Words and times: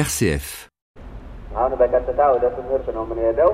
RCF. 0.00 0.46
አሁን 1.56 1.72
በቀጥታ 1.80 2.20
ወደ 2.34 2.44
ትምህርት 2.56 2.86
ነው 2.96 3.02
የምንሄደው። 3.04 3.50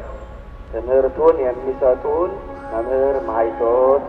ትምህርቱን 0.72 1.36
የሚሰጡን 1.44 2.30
መምህር 2.72 3.16
ማይቶት 3.28 4.04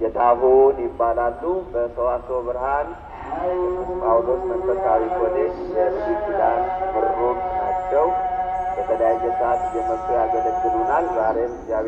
ጌታሁን 0.00 0.76
ይባላሉ። 0.84 1.42
በሰዋስወ 1.72 2.38
ብርሃን 2.46 2.88
ቅዱስ 3.38 3.90
ጳውሎስ 4.02 4.42
መንፈሳዊ 4.50 5.02
ኮሌጅ 5.16 5.56
የብሉይ 5.76 6.16
ኪዳን 6.24 6.62
ምሩቅ 6.94 7.38
ናቸው። 7.58 8.06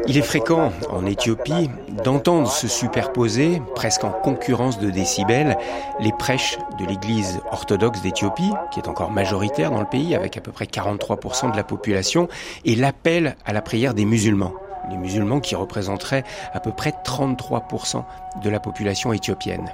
Il 0.07 0.18
est 0.18 0.23
fréquent 0.23 0.73
en 0.91 1.07
Éthiopie 1.07 1.71
d'entendre 2.04 2.48
se 2.48 2.68
superposer, 2.68 3.62
presque 3.75 4.04
en 4.04 4.11
concurrence 4.11 4.79
de 4.79 4.91
décibels, 4.91 5.57
les 6.00 6.12
prêches 6.12 6.59
de 6.79 6.85
l'Église 6.85 7.40
orthodoxe 7.50 8.03
d'Éthiopie, 8.03 8.53
qui 8.71 8.80
est 8.80 8.89
encore 8.89 9.11
majoritaire 9.11 9.71
dans 9.71 9.80
le 9.80 9.86
pays 9.86 10.14
avec 10.14 10.36
à 10.36 10.40
peu 10.40 10.53
près 10.53 10.67
43% 10.67 11.53
de 11.53 11.57
la 11.57 11.64
population, 11.64 12.29
et 12.64 12.75
l'appel 12.75 13.36
à 13.44 13.52
la 13.52 13.63
prière 13.63 13.94
des 13.94 14.05
musulmans. 14.05 14.52
Les 14.91 14.96
musulmans 14.96 15.41
qui 15.41 15.55
représenteraient 15.55 16.25
à 16.52 16.61
peu 16.61 16.72
près 16.72 16.93
33% 17.05 18.05
de 18.43 18.50
la 18.50 18.61
population 18.61 19.13
éthiopienne. 19.13 19.71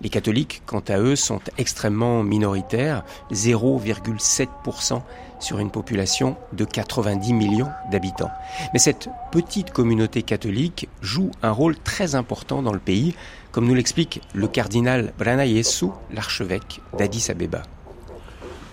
Les 0.00 0.08
catholiques, 0.08 0.62
quant 0.66 0.82
à 0.88 0.98
eux, 0.98 1.16
sont 1.16 1.40
extrêmement 1.56 2.22
minoritaires, 2.22 3.04
0,7% 3.32 5.02
sur 5.40 5.58
une 5.58 5.70
population 5.70 6.36
de 6.52 6.64
90 6.64 7.32
millions 7.32 7.68
d'habitants. 7.90 8.30
Mais 8.72 8.78
cette 8.78 9.08
petite 9.32 9.70
communauté 9.70 10.22
catholique 10.22 10.88
joue 11.02 11.30
un 11.42 11.50
rôle 11.50 11.76
très 11.78 12.14
important 12.14 12.62
dans 12.62 12.72
le 12.72 12.78
pays, 12.78 13.14
comme 13.52 13.66
nous 13.66 13.74
l'explique 13.74 14.20
le 14.34 14.48
cardinal 14.48 15.12
Brana 15.18 15.46
Yesu, 15.46 15.86
l'archevêque 16.12 16.80
d'Addis 16.98 17.30
Abeba. 17.30 17.62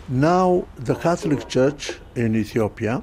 Now, 0.09 0.65
the 0.83 0.93
Catholic 0.99 1.47
Church 1.47 2.01
in 2.17 2.33
Ethiopia 2.35 3.01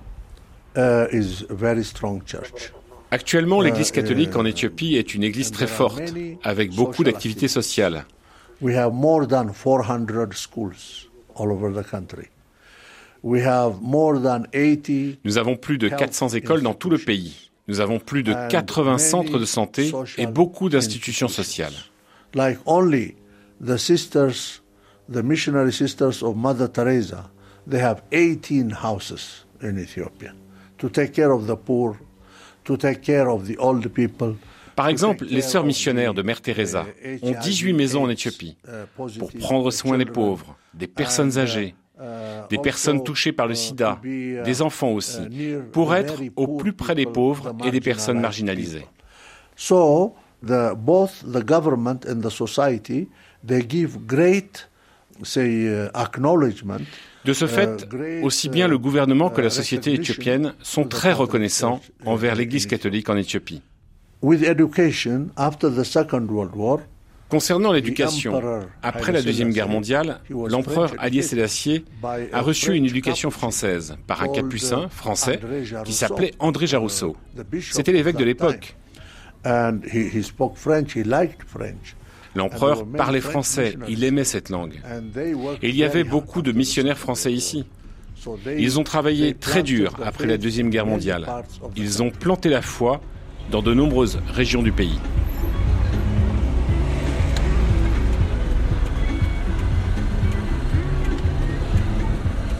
uh, 0.76 1.06
is 1.10 1.44
a 1.48 1.54
very 1.54 1.82
strong 1.82 2.22
church. 2.24 2.72
Actuellement, 3.12 3.60
l'Église 3.60 3.90
catholique 3.90 4.36
en 4.36 4.44
Éthiopie 4.44 4.96
est 4.96 5.14
une 5.14 5.24
église 5.24 5.50
très 5.50 5.66
forte, 5.66 6.14
avec 6.44 6.72
beaucoup 6.74 7.02
d'activités 7.04 7.48
sociales. 7.48 8.04
We 8.60 8.76
have 8.76 8.92
more 8.92 9.26
than 9.26 9.52
400 9.52 10.32
schools 10.32 11.08
all 11.36 11.50
over 11.50 11.72
the 11.72 11.84
country. 11.88 12.28
We 13.22 13.42
have 13.44 13.80
more 13.80 14.20
than 14.20 14.44
80 14.52 15.16
Nous 15.24 15.38
avons 15.38 15.56
plus 15.56 15.78
de 15.78 15.88
400 15.88 16.30
écoles 16.30 16.62
dans 16.62 16.74
tout 16.74 16.90
le 16.90 16.98
pays. 16.98 17.50
Nous 17.68 17.80
avons 17.80 17.98
plus 17.98 18.22
de 18.22 18.34
80 18.48 18.98
centres 18.98 19.38
de 19.38 19.44
santé 19.44 19.92
et 20.18 20.26
beaucoup 20.26 20.68
d'institutions 20.68 21.28
sociales. 21.28 21.74
like 22.34 22.58
only 22.66 23.16
the 23.60 23.76
sisters, 23.76 24.62
the 25.08 25.22
missionary 25.22 25.72
sisters 25.72 26.22
of 26.22 26.36
Mother 26.36 26.68
Teresa, 26.68 27.30
they 27.66 27.80
have 27.80 28.02
18 28.12 28.70
houses 28.70 29.46
in 29.62 29.78
Ethiopia 29.78 30.32
to 30.78 30.88
take 30.88 31.12
care 31.12 31.32
of 31.32 31.46
the 31.46 31.56
poor, 31.56 31.96
Par 34.76 34.88
exemple, 34.88 35.24
les 35.28 35.42
sœurs 35.42 35.64
missionnaires 35.64 36.14
de 36.14 36.22
Mère 36.22 36.40
Teresa 36.40 36.86
ont 37.22 37.32
18 37.32 37.72
maisons 37.72 38.04
en 38.04 38.08
Éthiopie 38.08 38.56
pour 38.96 39.30
prendre 39.32 39.70
soin 39.70 39.98
des 39.98 40.06
pauvres, 40.06 40.56
des 40.74 40.86
personnes 40.86 41.38
âgées, 41.38 41.74
des 42.48 42.58
personnes 42.58 43.02
touchées 43.02 43.32
par 43.32 43.46
le 43.46 43.54
sida, 43.54 44.00
des 44.02 44.62
enfants 44.62 44.92
aussi, 44.92 45.20
pour 45.72 45.94
être 45.94 46.22
au 46.36 46.56
plus 46.56 46.72
près 46.72 46.94
des 46.94 47.06
pauvres 47.06 47.54
et 47.64 47.70
des 47.70 47.80
personnes 47.80 48.20
marginalisées. 48.20 48.86
So 49.56 50.14
the, 50.42 50.74
both 50.74 51.22
the 51.22 51.44
government 51.44 52.06
and 52.08 52.22
the 52.22 52.30
society 52.30 53.08
they 53.46 53.62
give 53.62 53.98
great 54.06 54.68
say 55.22 55.66
uh, 55.66 55.90
acknowledgement 55.92 56.86
De 57.24 57.32
ce 57.34 57.46
fait, 57.46 57.86
aussi 58.22 58.48
bien 58.48 58.66
le 58.66 58.78
gouvernement 58.78 59.28
que 59.28 59.40
la 59.40 59.50
société 59.50 59.92
éthiopienne 59.92 60.54
sont 60.62 60.84
très 60.84 61.12
reconnaissants 61.12 61.80
envers 62.06 62.34
l'Église 62.34 62.66
catholique 62.66 63.10
en 63.10 63.16
Éthiopie. 63.16 63.62
Concernant 67.28 67.72
l'éducation, 67.72 68.42
après 68.82 69.12
la 69.12 69.22
Deuxième 69.22 69.50
Guerre 69.50 69.68
mondiale, 69.68 70.20
l'empereur 70.30 70.92
Haïlé 70.98 71.22
Sélassié 71.22 71.84
a 72.32 72.40
reçu 72.40 72.74
une 72.74 72.86
éducation 72.86 73.30
française 73.30 73.96
par 74.06 74.22
un 74.22 74.28
capucin 74.28 74.88
français 74.88 75.38
qui 75.84 75.92
s'appelait 75.92 76.32
André 76.38 76.66
Jarousseau. 76.66 77.16
C'était 77.60 77.92
l'évêque 77.92 78.16
de 78.16 78.24
l'époque. 78.24 78.76
L'empereur 82.34 82.86
parlait 82.86 83.20
français, 83.20 83.76
il 83.88 84.04
aimait 84.04 84.24
cette 84.24 84.50
langue. 84.50 84.80
Et 85.62 85.68
il 85.68 85.76
y 85.76 85.84
avait 85.84 86.04
beaucoup 86.04 86.42
de 86.42 86.52
missionnaires 86.52 86.98
français 86.98 87.32
ici. 87.32 87.64
Ils 88.58 88.78
ont 88.78 88.84
travaillé 88.84 89.34
très 89.34 89.62
dur 89.62 89.94
après 90.04 90.26
la 90.26 90.36
Deuxième 90.36 90.70
Guerre 90.70 90.86
mondiale. 90.86 91.26
Ils 91.76 92.02
ont 92.02 92.10
planté 92.10 92.48
la 92.48 92.62
foi 92.62 93.00
dans 93.50 93.62
de 93.62 93.74
nombreuses 93.74 94.20
régions 94.28 94.62
du 94.62 94.72
pays. 94.72 94.98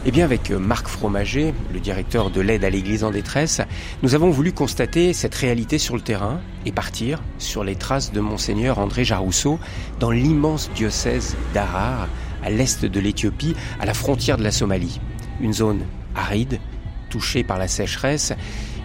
Eh 0.03 0.09
bien, 0.09 0.25
avec 0.25 0.49
Marc 0.49 0.87
Fromager, 0.87 1.53
le 1.71 1.79
directeur 1.79 2.31
de 2.31 2.41
l'aide 2.41 2.63
à 2.63 2.71
l'Église 2.71 3.03
en 3.03 3.11
détresse, 3.11 3.61
nous 4.01 4.15
avons 4.15 4.31
voulu 4.31 4.51
constater 4.51 5.13
cette 5.13 5.35
réalité 5.35 5.77
sur 5.77 5.95
le 5.95 6.01
terrain 6.01 6.41
et 6.65 6.71
partir 6.71 7.21
sur 7.37 7.63
les 7.63 7.75
traces 7.75 8.11
de 8.11 8.19
Monseigneur 8.19 8.79
André 8.79 9.03
Jarousseau 9.03 9.59
dans 9.99 10.09
l'immense 10.09 10.71
diocèse 10.73 11.35
d'Harar, 11.53 12.07
à 12.43 12.49
l'est 12.49 12.83
de 12.83 12.99
l'Éthiopie, 12.99 13.55
à 13.79 13.85
la 13.85 13.93
frontière 13.93 14.37
de 14.37 14.43
la 14.43 14.49
Somalie. 14.49 14.99
Une 15.39 15.53
zone 15.53 15.83
aride, 16.15 16.59
touchée 17.11 17.43
par 17.43 17.59
la 17.59 17.67
sécheresse, 17.67 18.33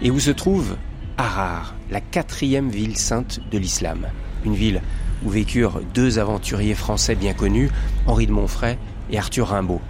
et 0.03 0.11
où 0.11 0.19
se 0.19 0.29
trouve 0.29 0.75
Harar, 1.17 1.73
la 1.89 1.99
quatrième 1.99 2.69
ville 2.69 2.95
sainte 2.95 3.39
de 3.49 3.57
l'islam. 3.57 4.05
Une 4.45 4.53
ville 4.53 4.83
où 5.25 5.29
vécurent 5.31 5.81
deux 5.95 6.19
aventuriers 6.19 6.75
français 6.75 7.15
bien 7.15 7.33
connus, 7.33 7.71
Henri 8.05 8.27
de 8.27 8.33
Montfray 8.33 8.77
et 9.09 9.17
Arthur 9.17 9.47
Rimbaud. 9.47 9.81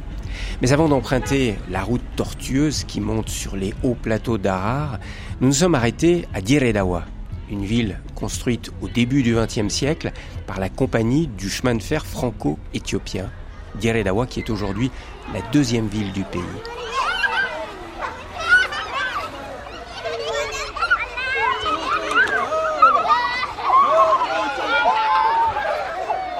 Mais 0.61 0.73
avant 0.73 0.89
d'emprunter 0.89 1.55
la 1.69 1.83
route 1.83 2.01
tortueuse 2.15 2.83
qui 2.83 3.01
monte 3.01 3.29
sur 3.29 3.55
les 3.55 3.73
hauts 3.83 3.95
plateaux 3.95 4.37
d'Harar, 4.37 4.99
nous 5.41 5.47
nous 5.47 5.53
sommes 5.53 5.75
arrêtés 5.75 6.27
à 6.33 6.41
Diredawa, 6.41 7.05
une 7.49 7.65
ville 7.65 7.99
construite 8.15 8.71
au 8.81 8.87
début 8.87 9.23
du 9.23 9.35
XXe 9.35 9.73
siècle 9.73 10.11
par 10.45 10.59
la 10.59 10.69
compagnie 10.69 11.27
du 11.27 11.49
chemin 11.49 11.75
de 11.75 11.83
fer 11.83 12.05
franco-éthiopien. 12.05 13.29
Diredawa 13.75 14.25
qui 14.25 14.39
est 14.39 14.49
aujourd'hui 14.49 14.91
la 15.33 15.41
deuxième 15.51 15.87
ville 15.87 16.11
du 16.13 16.23
pays. 16.23 16.41
My 19.99 20.13
name 20.15 20.49
is 20.49 20.61
uh, 20.65 20.77
Abba 20.77 20.83
Johannes 20.83 21.13
Bate, 26.33 26.36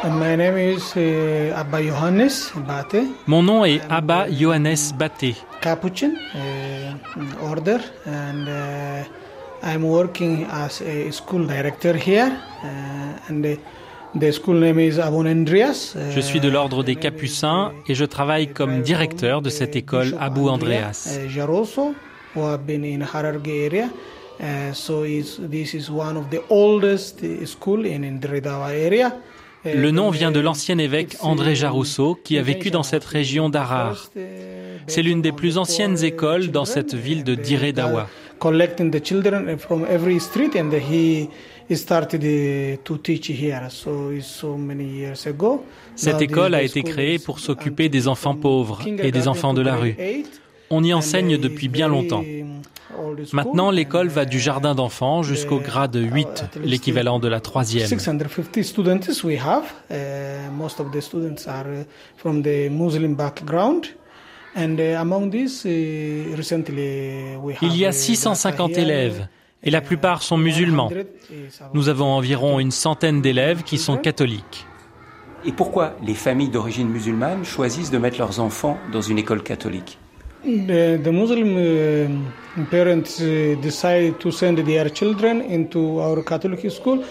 Mon 3.28 3.44
nom 3.44 3.66
est 3.66 3.82
Abba 3.90 4.28
Johannes 4.30 4.94
Baté. 4.98 5.36
Capuchin 5.62 6.12
uh, 6.34 7.46
order, 7.50 7.80
and 8.06 8.48
uh, 8.48 9.04
I'm 9.64 9.84
working 9.84 10.46
as 10.46 10.82
a 10.82 11.12
school 11.12 11.46
director 11.46 11.96
here. 11.96 12.32
And 13.30 13.58
the, 14.14 14.32
school 14.32 14.60
name 14.60 14.80
is 14.80 15.00
Andreas. 15.00 15.98
Je 16.16 16.22
suis 16.22 16.40
de 16.40 16.50
l'ordre 16.50 16.84
des 16.84 16.96
Capucins 16.96 17.72
et 17.88 17.96
je 17.96 18.06
travaille 18.06 18.48
comme 18.48 18.82
directeur 18.82 19.42
de 19.42 19.50
cette 19.50 19.76
école 19.76 20.16
Abu 20.20 20.48
Andreas. 20.48 21.20
Jaroso, 21.28 21.94
who 22.34 22.46
have 22.46 22.66
been 22.66 22.86
in 22.86 23.02
Hararge 23.02 23.48
area. 23.48 23.90
So 24.74 25.04
this 25.04 25.74
is 25.74 25.90
one 25.90 26.16
of 26.18 26.30
the 26.30 26.42
oldest 26.50 27.22
school 27.46 27.86
in, 27.86 28.04
in 28.04 28.20
the 28.20 28.28
Redawa 28.28 28.72
area. 28.72 29.12
Uh, 29.68 29.78
Le 29.78 29.92
nom 29.92 30.10
vient 30.10 30.32
de 30.32 30.40
uh, 30.40 30.44
l'ancien 30.44 30.78
évêque 30.78 31.18
André 31.22 31.54
uh, 31.54 31.56
Jarousseau 31.56 32.18
qui 32.24 32.38
a 32.38 32.42
vécu 32.42 32.70
dans 32.72 32.84
cette 32.84 33.06
région 33.06 33.50
d'Harar. 33.50 34.10
C'est 34.88 35.02
l'une 35.02 35.22
des 35.22 35.32
plus 35.32 35.58
anciennes 35.58 36.04
écoles 36.04 36.52
dans 36.52 36.66
cette 36.66 36.94
ville 36.94 37.24
de 37.24 37.36
started 41.76 42.24
uh. 42.24 42.86
Cette 45.96 46.22
école 46.22 46.56
a 46.56 46.62
été 46.62 46.84
créée 46.84 47.20
pour 47.20 47.40
s'occuper 47.40 47.90
des 47.90 48.08
enfants 48.08 48.36
pauvres 48.36 48.80
et 48.88 49.12
des 49.12 49.28
enfants 49.28 49.54
de 49.54 49.62
la 49.62 49.76
rue. 49.76 49.96
On 50.70 50.84
y 50.84 50.94
enseigne 50.94 51.34
it's 51.34 51.42
depuis 51.42 51.68
bien 51.68 51.88
longtemps. 51.88 52.24
Maintenant, 53.34 53.72
l'école 53.72 54.08
va 54.08 54.26
du 54.26 54.40
jardin 54.40 54.76
d'enfants 54.76 55.24
jusqu'au 55.24 55.60
the- 55.60 55.64
grade 55.64 55.96
uh, 55.96 56.00
8, 56.00 56.28
at 56.28 56.60
least 56.60 56.66
l'équivalent 56.70 57.20
de 57.20 57.28
la 57.28 57.40
troisième. 57.40 57.88
650 57.88 58.64
students 58.64 59.24
we 59.24 59.38
have. 59.40 59.64
Uh, 59.92 60.52
most 60.52 60.80
of 60.80 60.92
the 60.92 61.02
students 61.02 61.48
are 61.48 61.66
uh, 61.68 61.84
from 62.18 62.42
the 62.44 62.70
Muslim 62.70 63.16
background. 63.16 63.86
And 64.56 64.78
uh, 64.80 65.04
Il 67.62 67.78
y 67.78 67.86
a 67.86 67.90
uh, 67.90 67.92
650 67.92 68.68
Dhaka 68.72 68.80
here. 68.80 68.82
élèves 68.90 69.28
et 69.64 69.70
la 69.70 69.82
plupart 69.82 70.24
sont 70.24 70.38
musulmans. 70.38 70.90
100 70.90 70.96
is 71.30 71.62
about 71.62 71.70
Nous 71.74 71.90
avons 71.90 72.08
environ 72.08 72.60
une 72.60 72.72
centaine 72.72 73.22
d'élèves 73.22 73.64
qui 73.64 73.78
sont 73.78 73.98
catholiques. 73.98 74.66
Et 75.46 75.52
pourquoi 75.52 75.96
les 76.04 76.16
familles 76.16 76.50
d'origine 76.50 76.90
musulmane 76.90 77.46
choisissent 77.46 77.92
de 77.92 77.98
mettre 77.98 78.18
leurs 78.18 78.40
enfants 78.40 78.78
dans 78.92 79.02
une 79.02 79.20
école 79.20 79.44
catholique? 79.44 79.98
The, 80.44 81.00
the 81.04 81.12
Muslim 81.12 81.58
uh, 81.58 82.66
parents 82.70 83.20
uh, 83.22 83.56
decide 83.62 84.20
to 84.20 84.32
send 84.32 84.60
their 84.60 84.90
children 84.90 85.42
into 85.42 86.00
our 86.00 86.24
Catholic 86.24 86.70
school. 86.72 87.04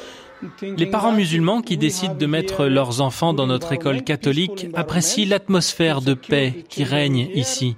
Les 0.62 0.87
parents 0.87 1.12
musulmans 1.12 1.62
qui 1.62 1.76
décident 1.78 2.14
de 2.14 2.26
mettre 2.26 2.67
leurs 2.67 3.00
enfants 3.00 3.32
dans 3.32 3.46
notre 3.46 3.73
école 3.73 4.02
catholique 4.02 4.67
apprécient 4.75 5.26
l'atmosphère 5.28 6.02
de 6.02 6.14
paix 6.14 6.64
qui 6.69 6.84
règne 6.84 7.28
ici. 7.34 7.76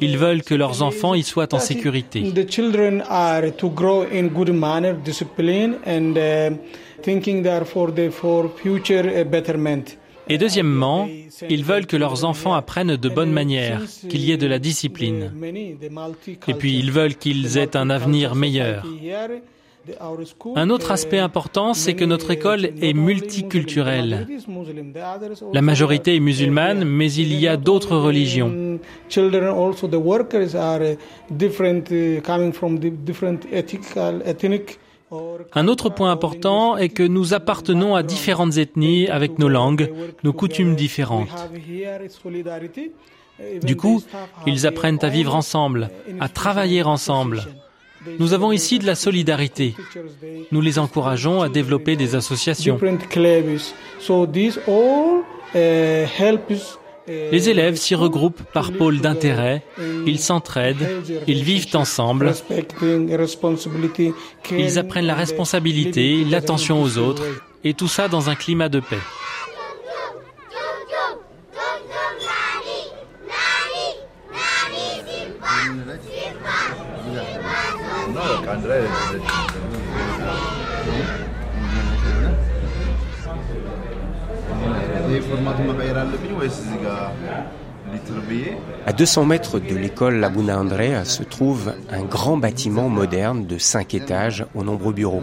Ils 0.00 0.16
veulent 0.16 0.42
que 0.42 0.54
leurs 0.54 0.82
enfants 0.82 1.14
y 1.14 1.22
soient 1.22 1.52
en 1.54 1.58
sécurité. 1.58 2.22
Et 10.30 10.38
deuxièmement, 10.38 11.08
ils 11.48 11.64
veulent 11.64 11.86
que 11.86 11.96
leurs 11.96 12.24
enfants 12.24 12.54
apprennent 12.54 12.96
de 12.96 13.08
bonnes 13.08 13.32
manières, 13.32 13.82
qu'il 14.08 14.24
y 14.24 14.32
ait 14.32 14.36
de 14.36 14.46
la 14.46 14.58
discipline. 14.58 15.32
Et 16.48 16.54
puis 16.54 16.78
ils 16.78 16.92
veulent 16.92 17.16
qu'ils 17.16 17.58
aient 17.58 17.76
un 17.76 17.90
avenir 17.90 18.34
meilleur. 18.34 18.86
Un 20.56 20.70
autre 20.70 20.92
aspect 20.92 21.18
important, 21.18 21.74
c'est 21.74 21.94
que 21.94 22.04
notre 22.04 22.30
école 22.30 22.70
est 22.80 22.92
multiculturelle. 22.92 24.28
La 25.52 25.62
majorité 25.62 26.16
est 26.16 26.20
musulmane, 26.20 26.84
mais 26.84 27.10
il 27.12 27.34
y 27.34 27.48
a 27.48 27.56
d'autres 27.56 27.96
religions. 27.96 28.78
Un 35.54 35.68
autre 35.68 35.90
point 35.90 36.10
important 36.10 36.76
est 36.76 36.88
que 36.88 37.02
nous 37.02 37.34
appartenons 37.34 37.94
à 37.96 38.02
différentes 38.02 38.58
ethnies 38.58 39.08
avec 39.08 39.38
nos 39.38 39.48
langues, 39.48 39.92
nos 40.22 40.32
coutumes 40.32 40.76
différentes. 40.76 41.28
Du 43.62 43.76
coup, 43.76 44.02
ils 44.46 44.66
apprennent 44.66 44.98
à 45.02 45.08
vivre 45.08 45.34
ensemble, 45.34 45.90
à 46.20 46.28
travailler 46.28 46.82
ensemble. 46.82 47.42
Nous 48.18 48.32
avons 48.32 48.52
ici 48.52 48.78
de 48.78 48.86
la 48.86 48.94
solidarité. 48.94 49.74
Nous 50.52 50.60
les 50.60 50.78
encourageons 50.78 51.42
à 51.42 51.48
développer 51.48 51.96
des 51.96 52.14
associations. 52.14 52.78
Les 57.10 57.48
élèves 57.48 57.76
s'y 57.76 57.94
regroupent 57.94 58.42
par 58.52 58.72
pôle 58.72 59.00
d'intérêt, 59.00 59.62
ils 60.06 60.20
s'entraident, 60.20 60.88
ils 61.26 61.42
vivent 61.42 61.74
ensemble, 61.74 62.32
ils 64.50 64.78
apprennent 64.78 65.06
la 65.06 65.14
responsabilité, 65.14 66.24
l'attention 66.24 66.82
aux 66.82 66.98
autres, 66.98 67.24
et 67.64 67.74
tout 67.74 67.88
ça 67.88 68.06
dans 68.08 68.30
un 68.30 68.36
climat 68.36 68.68
de 68.68 68.80
paix. 68.80 68.96
À 88.86 88.92
200 88.92 89.24
mètres 89.24 89.58
de 89.58 89.74
l'école 89.74 90.16
Laguna 90.16 90.60
Andrea 90.60 91.04
se 91.04 91.22
trouve 91.22 91.74
un 91.90 92.02
grand 92.02 92.36
bâtiment 92.36 92.88
moderne 92.88 93.46
de 93.46 93.58
5 93.58 93.94
étages 93.94 94.46
aux 94.54 94.62
nombreux 94.62 94.92
bureaux. 94.92 95.22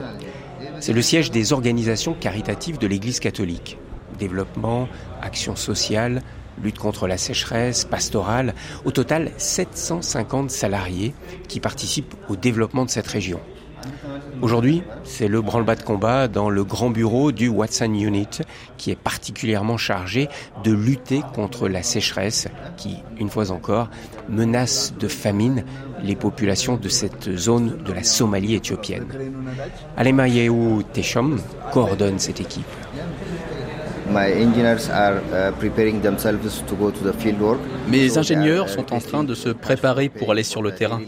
C'est 0.80 0.94
le 0.94 1.02
siège 1.02 1.32
des 1.32 1.54
organisations 1.54 2.14
caritatives 2.14 2.78
de 2.78 2.88
l'Église 2.88 3.20
catholique. 3.20 3.78
Développement, 4.20 4.88
action 5.22 5.56
sociale, 5.56 6.22
lutte 6.62 6.80
contre 6.80 7.08
la 7.08 7.18
sécheresse, 7.18 7.86
pastorale. 7.86 8.54
Au 8.86 8.92
total, 8.92 9.32
750 9.38 10.52
salariés 10.52 11.14
qui 11.48 11.60
participent 11.60 12.16
au 12.30 12.36
développement 12.36 12.86
de 12.86 12.90
cette 12.90 13.08
région. 13.08 13.40
Aujourd'hui, 14.42 14.84
c'est 15.04 15.28
le 15.28 15.42
branle-bas 15.42 15.76
de 15.76 15.84
combat 15.84 16.28
dans 16.28 16.50
le 16.50 16.64
grand 16.64 16.90
bureau 16.90 17.32
du 17.32 17.48
Watson 17.48 17.94
Unit 17.94 18.42
qui 18.78 18.92
est 18.92 18.96
particulièrement 18.96 19.78
chargé 19.78 20.30
de 20.64 20.72
lutter 20.72 21.22
contre 21.34 21.68
la 21.68 21.84
sécheresse 21.84 22.48
qui, 22.78 22.98
une 23.20 23.30
fois 23.30 23.52
encore, 23.52 23.90
menace 24.30 24.94
de 25.00 25.08
famine 25.08 25.64
les 26.04 26.16
populations 26.16 26.78
de 26.78 26.90
cette 26.90 27.36
zone 27.36 27.78
de 27.84 27.94
la 27.94 28.04
Somalie 28.04 28.56
éthiopienne. 28.56 29.08
Alemayehu 29.96 30.84
Teshom 30.94 31.40
coordonne 31.72 32.20
cette 32.20 32.40
équipe. 32.40 32.66
Mes 37.90 38.18
ingénieurs 38.18 38.70
sont 38.70 38.94
en 38.94 39.00
train 39.00 39.24
de 39.24 39.36
se 39.36 39.50
préparer 39.50 40.10
pour 40.10 40.32
aller 40.32 40.44
sur 40.44 40.62
le 40.62 40.72
terrain. 40.72 41.02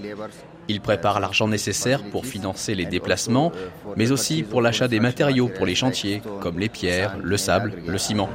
Ils 0.69 0.81
préparent 0.81 1.19
l'argent 1.19 1.48
nécessaire 1.48 2.04
pour 2.04 2.27
financer 2.27 2.75
les 2.75 2.86
déplacements, 2.86 3.51
mais 3.98 4.12
aussi 4.12 4.44
pour 4.44 4.62
l'achat 4.62 4.88
des 4.88 5.00
matériaux 5.00 5.50
pour 5.50 5.66
les 5.66 5.74
chantiers, 5.74 6.21
comme 6.42 6.60
les 6.60 6.69
pierres, 6.69 7.18
le 7.24 7.38
sable, 7.38 7.74
le 7.88 7.98
ciment. 7.98 8.30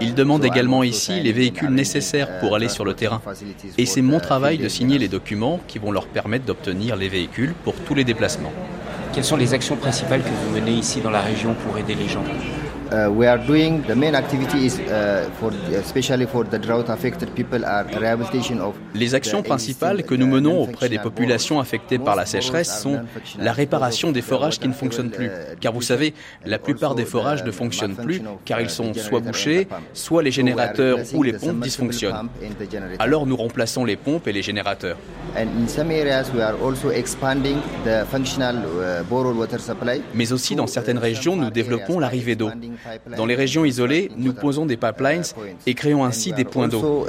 Ils 0.00 0.14
demandent 0.14 0.44
également 0.44 0.82
ici 0.82 1.20
les 1.20 1.32
véhicules 1.32 1.68
nécessaires 1.68 2.38
pour 2.40 2.56
aller 2.56 2.70
sur 2.70 2.86
le 2.86 2.94
terrain. 2.94 3.20
Et 3.76 3.84
c'est 3.84 4.02
mon 4.02 4.18
travail 4.18 4.56
de 4.56 4.68
signer 4.68 4.98
les 4.98 5.08
documents 5.08 5.60
qui 5.68 5.78
vont 5.78 5.92
leur 5.92 6.06
permettre 6.06 6.46
d'obtenir 6.46 6.96
les 6.96 7.10
véhicules 7.10 7.52
pour 7.64 7.74
tous 7.74 7.94
les 7.94 8.04
déplacements. 8.04 8.52
Quelles 9.12 9.24
sont 9.24 9.36
les 9.36 9.52
actions 9.52 9.76
principales 9.76 10.22
que 10.22 10.28
vous 10.28 10.54
menez 10.54 10.72
ici 10.72 11.00
dans 11.02 11.10
la 11.10 11.20
région 11.20 11.54
pour 11.66 11.76
aider 11.76 11.94
les 11.94 12.08
gens? 12.08 12.24
Les 18.94 19.14
actions 19.14 19.42
principales 19.42 20.02
que 20.02 20.14
nous 20.14 20.26
menons 20.26 20.62
auprès 20.62 20.88
des 20.88 20.98
populations 20.98 21.60
affectées 21.60 21.98
par 21.98 22.16
la 22.16 22.26
sécheresse 22.26 22.80
sont 22.80 23.00
la 23.38 23.52
réparation 23.52 24.12
des 24.12 24.22
forages 24.22 24.58
qui 24.58 24.68
ne 24.68 24.72
fonctionnent 24.72 25.10
plus. 25.10 25.30
Car 25.60 25.72
vous 25.72 25.82
savez, 25.82 26.14
la 26.44 26.58
plupart 26.58 26.94
des 26.94 27.04
forages 27.04 27.44
ne 27.44 27.50
fonctionnent 27.50 27.96
plus 27.96 28.22
car 28.44 28.60
ils 28.60 28.70
sont 28.70 28.92
soit 28.94 29.20
bouchés, 29.20 29.68
soit 29.92 30.22
les 30.22 30.30
générateurs 30.30 30.98
ou 31.14 31.22
les 31.22 31.32
pompes 31.32 31.60
dysfonctionnent. 31.60 32.28
Alors 32.98 33.26
nous 33.26 33.36
remplaçons 33.36 33.84
les 33.84 33.96
pompes 33.96 34.26
et 34.26 34.32
les 34.32 34.42
générateurs. 34.42 34.96
Mais 40.14 40.32
aussi 40.32 40.56
dans 40.56 40.66
certaines 40.66 40.98
régions, 40.98 41.36
nous 41.36 41.50
développons 41.50 41.98
l'arrivée 41.98 42.34
d'eau. 42.34 42.50
Dans 43.16 43.26
les 43.26 43.34
régions 43.34 43.64
isolées, 43.64 44.10
nous 44.16 44.32
posons 44.32 44.66
des 44.66 44.76
pipelines 44.76 45.22
et 45.66 45.74
créons 45.74 46.04
ainsi 46.04 46.32
des 46.32 46.44
points 46.44 46.68
d'eau. 46.68 47.06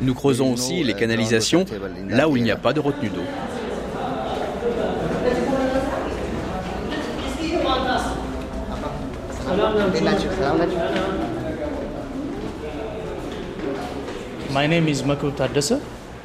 Nous 0.00 0.14
creusons 0.14 0.52
aussi 0.52 0.82
les 0.82 0.94
canalisations 0.94 1.64
là 2.08 2.28
où 2.28 2.36
il 2.36 2.42
n'y 2.42 2.50
a 2.50 2.56
pas 2.56 2.72
de 2.72 2.80
retenue 2.80 3.10
d'eau. 3.10 3.22
My 14.52 14.66
name 14.66 14.88
is. 14.88 15.02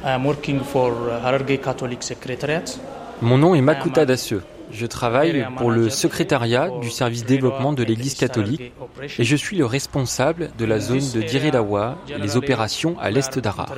I 0.04 0.10
am 0.12 0.24
working 0.24 0.60
for 0.62 0.92
Hararge 1.10 1.60
Catholic 1.60 2.02
Secretariat. 2.02 2.78
Mon 3.22 3.38
nom 3.38 3.54
est 3.54 3.60
Makuta 3.60 4.04
Dasseux. 4.04 4.42
Je 4.70 4.86
travaille 4.86 5.46
pour 5.56 5.70
le 5.70 5.90
secrétariat 5.90 6.70
du 6.80 6.90
service 6.90 7.24
développement 7.24 7.72
de 7.72 7.82
l'Église 7.82 8.14
catholique 8.14 8.72
et 9.18 9.24
je 9.24 9.36
suis 9.36 9.56
le 9.56 9.66
responsable 9.66 10.50
de 10.58 10.64
la 10.64 10.80
zone 10.80 11.10
de 11.14 11.22
Diridawa 11.22 11.98
et 12.08 12.18
les 12.18 12.36
opérations 12.36 12.98
à 12.98 13.10
l'est 13.10 13.38
d'Arar. 13.38 13.74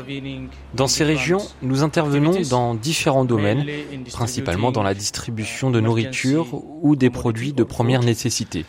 Dans 0.75 0.87
ces 0.87 1.05
régions, 1.05 1.43
nous 1.63 1.83
intervenons 1.83 2.41
dans 2.51 2.75
différents 2.75 3.25
domaines, 3.25 3.67
principalement 4.13 4.73
dans 4.73 4.83
la 4.83 4.95
distribution 4.95 5.71
de 5.71 5.81
nourriture 5.81 6.47
ou 6.83 6.97
des 6.97 7.11
produits 7.11 7.53
de 7.53 7.65
première 7.65 8.03
nécessité. 8.03 8.65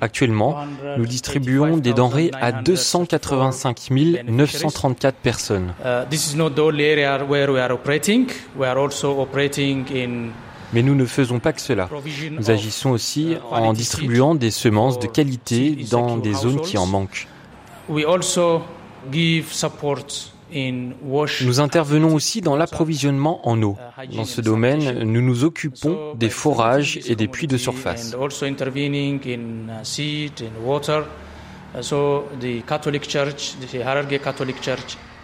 Actuellement, 0.00 0.56
nous 0.98 1.06
distribuons 1.06 1.76
des 1.76 1.92
denrées 1.92 2.30
à 2.40 2.52
285 2.52 3.90
934 4.28 5.16
personnes. 5.16 5.72
Mais 10.72 10.82
nous 10.82 10.94
ne 10.94 11.04
faisons 11.04 11.38
pas 11.38 11.52
que 11.52 11.60
cela. 11.60 11.88
Nous 12.30 12.50
agissons 12.50 12.90
aussi 12.90 13.36
en 13.50 13.72
distribuant 13.72 14.34
des 14.34 14.50
semences 14.50 14.98
de 14.98 15.06
qualité 15.06 15.76
dans 15.90 16.16
des 16.16 16.34
zones 16.34 16.60
qui 16.60 16.76
en 16.76 16.86
manquent. 16.86 17.28
Nous 20.54 21.60
intervenons 21.60 22.14
aussi 22.14 22.40
dans 22.40 22.56
l'approvisionnement 22.56 23.46
en 23.48 23.60
eau. 23.62 23.76
Dans 24.14 24.24
ce 24.24 24.40
domaine, 24.40 25.02
nous 25.02 25.22
nous 25.22 25.44
occupons 25.44 26.14
des 26.14 26.30
forages 26.30 27.00
et 27.06 27.16
des 27.16 27.28
puits 27.28 27.46
de 27.46 27.56
surface. 27.56 28.14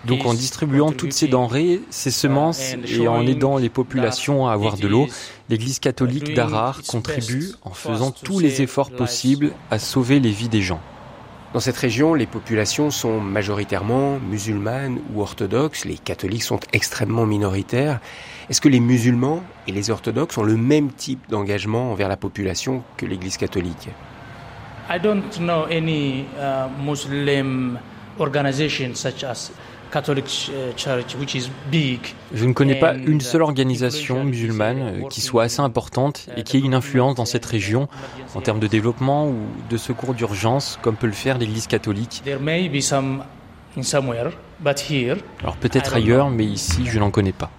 Donc 0.05 0.27
en 0.27 0.35
distribuant 0.35 0.91
toutes 0.91 1.13
ces 1.13 1.29
denrées, 1.29 1.81
ces 1.91 2.11
semences 2.11 2.75
et 2.89 3.07
en 3.07 3.25
aidant 3.27 3.57
les 3.57 3.69
populations 3.69 4.49
à 4.49 4.53
avoir 4.53 4.77
de 4.77 4.89
l'eau, 4.89 5.07
l'Église 5.49 5.79
catholique 5.79 6.35
d'Arar 6.35 6.81
contribue 6.89 7.53
en 7.63 7.71
faisant 7.71 8.11
tous 8.11 8.41
les 8.41 8.63
efforts 8.63 8.91
possibles 8.91 9.53
à 9.71 9.79
sauver 9.79 10.19
les 10.19 10.31
vies 10.31 10.49
des 10.49 10.63
gens. 10.63 10.81
Dans 11.53 11.61
cette 11.61 11.77
région, 11.77 12.15
les 12.15 12.27
populations 12.27 12.91
sont 12.91 13.21
majoritairement 13.21 14.19
musulmanes 14.19 15.01
ou 15.13 15.21
orthodoxes, 15.21 15.85
les 15.85 15.99
catholiques 15.99 16.45
sont 16.45 16.61
extrêmement 16.73 17.27
minoritaires. 17.27 18.01
Est-ce 18.49 18.63
que 18.63 18.71
les 18.71 18.81
musulmans 18.81 19.43
et 19.69 19.73
les 19.73 19.91
orthodoxes 19.91 20.39
ont 20.39 20.45
le 20.45 20.57
même 20.57 20.91
type 20.91 21.29
d'engagement 21.29 21.93
envers 21.93 22.09
la 22.09 22.17
population 22.17 22.83
que 22.97 23.05
l'Église 23.05 23.37
catholique? 23.37 23.91
I 24.89 24.99
don't 24.99 25.31
know 25.41 25.67
any 25.71 26.25
uh, 26.39 26.69
Muslim 26.83 27.79
organization 28.19 28.95
such 28.95 29.23
as 29.23 29.53
Je 32.35 32.45
ne 32.45 32.53
connais 32.53 32.75
pas 32.75 32.95
une 32.95 33.21
seule 33.21 33.43
organisation 33.43 34.25
musulmane 34.25 34.83
euh, 34.83 35.09
qui 35.09 35.21
soit 35.21 35.45
assez 35.45 35.61
importante 35.61 36.29
et 36.37 36.43
qui 36.43 36.57
ait 36.57 36.61
une 36.61 36.75
influence 36.75 37.15
dans 37.15 37.25
cette 37.25 37.45
région 37.45 37.89
en 38.35 38.41
termes 38.41 38.61
de 38.61 38.67
développement 38.67 39.29
ou 39.29 39.37
de 39.69 39.77
secours 39.77 40.15
d'urgence 40.15 40.79
comme 40.83 40.97
peut 40.97 41.07
le 41.07 41.13
faire 41.13 41.39
l'Église 41.39 41.67
catholique. 41.67 42.23
Alors 45.43 45.57
peut-être 45.57 45.95
ailleurs, 45.95 46.31
mais 46.31 46.45
ici 46.45 46.87
je 46.87 46.99
n'en 46.99 47.11
connais 47.11 47.33
pas. 47.33 47.51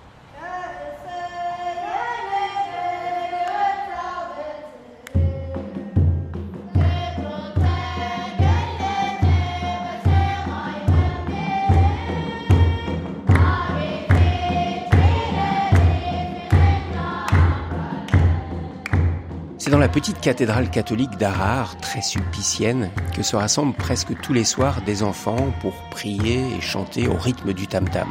Petite 19.94 20.22
cathédrale 20.22 20.72
catholique 20.72 21.18
d'Arar, 21.18 21.78
très 21.78 22.02
sulpicienne, 22.02 22.90
que 23.16 23.22
se 23.22 23.36
rassemblent 23.36 23.76
presque 23.76 24.20
tous 24.22 24.34
les 24.34 24.44
soirs 24.44 24.82
des 24.82 25.04
enfants 25.04 25.54
pour 25.62 25.74
prier 25.92 26.40
et 26.58 26.62
chanter 26.62 27.08
au 27.08 27.14
rythme 27.14 27.54
du 27.54 27.68
tam-tam. 27.68 28.10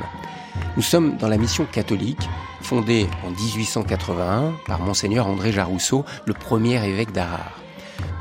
Nous 0.76 0.82
sommes 0.82 1.16
dans 1.16 1.26
la 1.28 1.38
mission 1.38 1.66
catholique, 1.66 2.28
fondée 2.60 3.08
en 3.26 3.30
1881 3.30 4.52
par 4.64 4.78
Monseigneur 4.78 5.26
André 5.26 5.50
Jarousseau, 5.50 6.04
le 6.24 6.34
premier 6.34 6.76
évêque 6.88 7.10
d'Arar. 7.10 7.60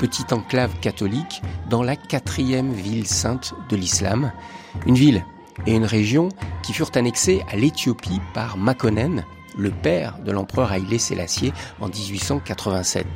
Petite 0.00 0.32
enclave 0.32 0.76
catholique 0.80 1.40
dans 1.70 1.84
la 1.84 1.94
quatrième 1.94 2.72
ville 2.72 3.06
sainte 3.06 3.54
de 3.68 3.76
l'islam, 3.76 4.32
une 4.86 4.96
ville 4.96 5.24
et 5.66 5.76
une 5.76 5.84
région 5.84 6.30
qui 6.64 6.72
furent 6.72 6.90
annexées 6.96 7.44
à 7.52 7.54
l'Éthiopie 7.54 8.20
par 8.34 8.56
Makonnen, 8.56 9.24
le 9.56 9.70
père 9.70 10.18
de 10.24 10.32
l'empereur 10.32 10.72
Haïlé 10.72 10.98
Sélassié 10.98 11.52
en 11.80 11.88
1887. 11.88 13.06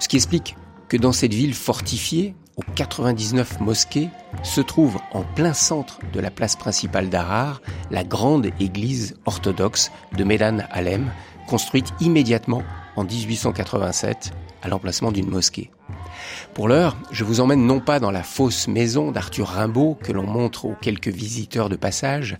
Ce 0.00 0.08
qui 0.08 0.16
explique 0.16 0.56
que 0.88 0.96
dans 0.96 1.12
cette 1.12 1.34
ville 1.34 1.54
fortifiée, 1.54 2.34
aux 2.56 2.62
99 2.74 3.60
mosquées, 3.60 4.08
se 4.42 4.60
trouve 4.60 4.98
en 5.12 5.22
plein 5.22 5.54
centre 5.54 6.00
de 6.12 6.20
la 6.20 6.30
place 6.30 6.56
principale 6.56 7.08
d'Arar 7.08 7.62
la 7.90 8.04
grande 8.04 8.50
église 8.60 9.14
orthodoxe 9.24 9.90
de 10.16 10.24
Medan 10.24 10.58
Alem, 10.70 11.10
construite 11.46 11.92
immédiatement 12.00 12.62
en 12.96 13.04
1887 13.04 14.32
à 14.62 14.68
l'emplacement 14.68 15.12
d'une 15.12 15.28
mosquée. 15.28 15.70
Pour 16.54 16.68
l'heure, 16.68 16.96
je 17.10 17.24
vous 17.24 17.40
emmène 17.40 17.66
non 17.66 17.80
pas 17.80 17.98
dans 17.98 18.10
la 18.10 18.22
fausse 18.22 18.68
maison 18.68 19.10
d'Arthur 19.10 19.48
Rimbaud 19.48 19.96
que 20.02 20.12
l'on 20.12 20.26
montre 20.26 20.66
aux 20.66 20.76
quelques 20.80 21.08
visiteurs 21.08 21.68
de 21.68 21.76
passage, 21.76 22.36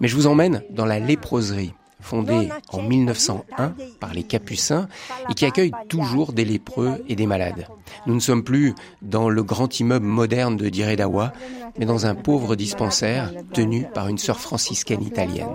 mais 0.00 0.08
je 0.08 0.16
vous 0.16 0.26
emmène 0.26 0.62
dans 0.70 0.86
la 0.86 0.98
léproserie, 0.98 1.74
fondée 2.00 2.48
en 2.72 2.82
1901 2.82 3.74
par 4.00 4.14
les 4.14 4.22
Capucins 4.22 4.88
et 5.28 5.34
qui 5.34 5.44
accueille 5.44 5.72
toujours 5.88 6.32
des 6.32 6.44
lépreux 6.44 7.02
et 7.08 7.16
des 7.16 7.26
malades. 7.26 7.66
Nous 8.06 8.14
ne 8.14 8.20
sommes 8.20 8.44
plus 8.44 8.74
dans 9.02 9.28
le 9.28 9.42
grand 9.42 9.78
immeuble 9.80 10.06
moderne 10.06 10.56
de 10.56 10.68
Diredawa, 10.68 11.32
mais 11.78 11.86
dans 11.86 12.06
un 12.06 12.14
pauvre 12.14 12.56
dispensaire 12.56 13.32
tenu 13.52 13.86
par 13.94 14.08
une 14.08 14.18
sœur 14.18 14.40
franciscaine 14.40 15.02
italienne. 15.02 15.48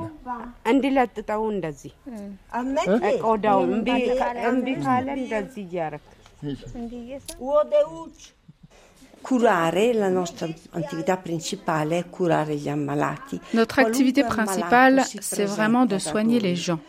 Notre 13.54 13.80
activité 13.80 14.24
principale, 14.24 15.04
c'est 15.22 15.46
vraiment 15.46 15.86
de 15.86 15.98
soigner 15.98 16.40
les 16.40 16.56
gens, 16.56 16.80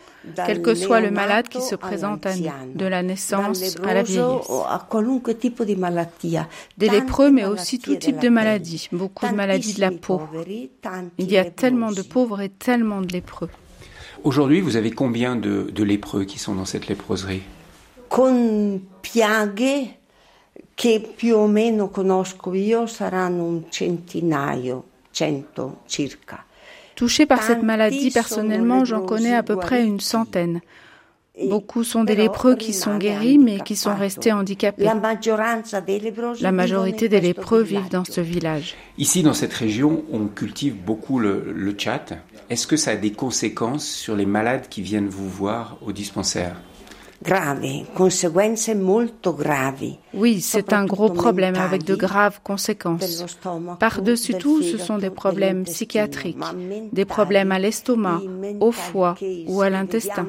quel 0.45 0.61
que 0.61 0.75
soit 0.75 1.01
le 1.01 1.11
malade 1.11 1.47
qui 1.47 1.61
se 1.61 1.75
présente 1.75 2.25
à 2.25 2.35
nous, 2.35 2.73
de 2.75 2.85
la 2.85 3.03
naissance 3.03 3.77
à 3.83 3.93
la 3.93 4.03
vieillesse. 4.03 4.51
Des 6.77 6.89
lépreux, 6.89 7.31
mais 7.31 7.45
aussi 7.45 7.79
tout 7.79 7.95
type 7.95 8.19
de 8.19 8.29
maladies, 8.29 8.89
beaucoup 8.91 9.27
de 9.27 9.35
maladies 9.35 9.73
de 9.73 9.81
la 9.81 9.91
peau. 9.91 10.21
Il 11.17 11.31
y 11.31 11.37
a 11.37 11.45
tellement 11.45 11.91
de 11.91 12.01
pauvres 12.01 12.41
et 12.41 12.49
tellement 12.49 13.01
de 13.01 13.11
lépreux. 13.11 13.49
Aujourd'hui, 14.23 14.61
vous 14.61 14.75
avez 14.75 14.91
combien 14.91 15.35
de, 15.35 15.69
de 15.71 15.83
lépreux 15.83 16.25
qui 16.25 16.39
sont 16.39 16.55
dans 16.55 16.65
cette 16.65 16.87
léproserie? 16.87 17.43
Con 18.09 18.81
piaghe 19.01 19.97
che 20.77 21.01
più 21.01 21.35
o 21.35 21.47
meno 21.47 21.89
conosco 21.89 22.53
io 22.53 22.85
saranno 22.85 23.43
un 23.45 23.63
centinaio, 23.71 24.83
cento 25.09 25.81
circa. 25.87 26.45
Touchés 26.93 27.25
par 27.25 27.41
cette 27.41 27.63
maladie, 27.63 28.11
personnellement, 28.11 28.85
j'en 28.85 29.01
connais 29.01 29.33
à 29.33 29.41
peu 29.41 29.55
près 29.55 29.83
une 29.83 29.99
centaine. 29.99 30.61
Beaucoup 31.49 31.83
sont 31.83 32.03
des 32.03 32.15
lépreux 32.15 32.55
qui 32.55 32.73
sont 32.73 32.97
guéris 32.97 33.39
mais 33.39 33.59
qui 33.59 33.75
sont 33.75 33.95
restés 33.95 34.31
handicapés. 34.31 34.83
La 34.83 36.51
majorité 36.51 37.09
des 37.09 37.21
lépreux 37.21 37.63
vivent 37.63 37.89
dans 37.89 38.05
ce 38.05 38.21
village. 38.21 38.75
Ici, 38.99 39.23
dans 39.23 39.33
cette 39.33 39.53
région, 39.53 40.03
on 40.11 40.27
cultive 40.27 40.75
beaucoup 40.75 41.17
le, 41.19 41.51
le 41.55 41.75
chat. 41.75 42.13
Est-ce 42.51 42.67
que 42.67 42.77
ça 42.77 42.91
a 42.91 42.95
des 42.95 43.13
conséquences 43.13 43.87
sur 43.87 44.15
les 44.15 44.27
malades 44.27 44.67
qui 44.69 44.83
viennent 44.83 45.09
vous 45.09 45.29
voir 45.29 45.77
au 45.81 45.91
dispensaire? 45.91 46.55
Oui, 50.13 50.41
c'est 50.41 50.73
un 50.73 50.85
gros 50.85 51.09
problème 51.09 51.55
avec 51.55 51.83
de 51.83 51.95
graves 51.95 52.39
conséquences. 52.43 53.25
Par-dessus 53.79 54.35
tout, 54.35 54.61
ce 54.61 54.77
sont 54.77 54.97
des 54.97 55.09
problèmes 55.09 55.63
psychiatriques, 55.63 56.37
des 56.91 57.05
problèmes 57.05 57.51
à 57.51 57.59
l'estomac, 57.59 58.21
au 58.59 58.71
foie 58.71 59.15
ou 59.47 59.61
à 59.61 59.69
l'intestin. 59.69 60.27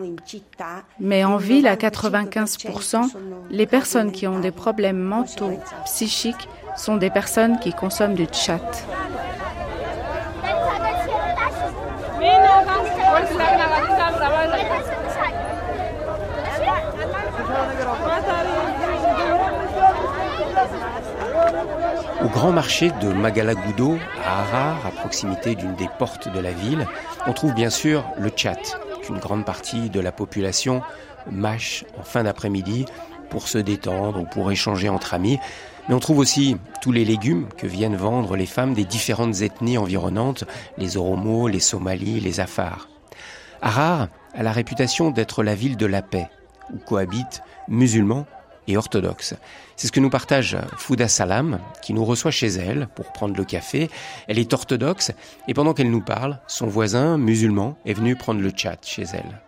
Mais 1.01 1.25
en 1.25 1.37
ville, 1.37 1.67
à 1.67 1.77
95%, 1.77 3.11
les 3.51 3.67
personnes 3.67 4.13
qui 4.13 4.27
ont 4.27 4.41
des 4.41 4.51
problèmes 4.51 4.99
mentaux, 4.99 5.59
psychiques, 5.85 6.49
sont 6.77 6.97
des 6.97 7.11
personnes 7.11 7.59
qui 7.61 7.73
consomment 7.73 8.15
du 8.15 8.27
chat. 8.33 8.87
Au 22.21 22.29
grand 22.29 22.51
marché 22.51 22.91
de 23.01 23.13
Magalagudo, 23.13 23.97
à 24.25 24.41
Harar, 24.41 24.85
à 24.85 24.91
proximité 24.91 25.55
d'une 25.55 25.77
des 25.77 25.89
portes 26.01 26.29
de 26.29 26.41
la 26.41 26.51
ville, 26.51 26.85
on 27.29 27.33
trouve 27.33 27.55
bien 27.55 27.71
sûr 27.71 28.05
le 28.19 28.33
chat, 28.35 28.59
qu'une 29.03 29.19
grande 29.19 29.45
partie 29.45 29.89
de 29.89 30.01
la 30.01 30.11
population 30.11 30.83
mâche 31.31 31.85
en 31.97 32.03
fin 32.03 32.25
d'après-midi 32.25 32.87
pour 33.31 33.47
se 33.47 33.59
détendre 33.59 34.21
ou 34.21 34.25
pour 34.25 34.51
échanger 34.51 34.89
entre 34.89 35.15
amis. 35.15 35.39
Mais 35.89 35.95
on 35.95 36.01
trouve 36.01 36.19
aussi 36.19 36.57
tous 36.83 36.91
les 36.91 37.05
légumes 37.05 37.47
que 37.57 37.69
viennent 37.69 37.97
vendre 37.97 38.37
les 38.37 38.47
femmes 38.47 38.75
des 38.75 38.85
différentes 38.85 39.41
ethnies 39.43 39.79
environnantes, 39.79 40.43
les 40.77 40.97
Oromos, 40.97 41.47
les 41.47 41.61
Somalis, 41.61 42.19
les 42.19 42.41
Afars. 42.41 42.89
Harar 43.63 44.09
a 44.35 44.43
la 44.43 44.53
réputation 44.53 45.13
d'être 45.13 45.45
la 45.45 45.55
ville 45.55 45.77
de 45.77 45.87
la 45.87 46.03
paix, 46.03 46.29
où 46.75 46.79
cohabitent 46.79 47.43
musulmans 47.69 48.27
et 48.69 48.77
orthodoxes. 48.77 49.35
C'est 49.77 49.89
ce 49.89 49.93
que 49.93 49.99
nous 49.99 50.11
partage 50.11 50.57
Fouda 50.77 51.09
Salam, 51.09 51.59
qui 51.83 51.93
nous 51.93 52.05
reçoit 52.05 52.31
chez 52.31 52.49
elle 52.49 52.87
pour 52.95 53.13
prendre 53.13 53.37
le 53.37 53.45
café. 53.45 53.91
Elle 54.29 54.39
est 54.39 54.53
orthodoxe 54.53 55.11
et 55.49 55.55
pendant 55.55 55.75
qu'elle 55.75 55.91
nous 55.91 56.03
parle, 56.03 56.39
son 56.47 56.69
voisin 56.69 57.19
musulman 57.19 57.77
est 57.85 57.95
venu 57.95 58.15
prendre 58.15 58.41
le 58.41 58.53
chat 58.55 58.79
chez 58.85 59.05
elle. 59.13 59.41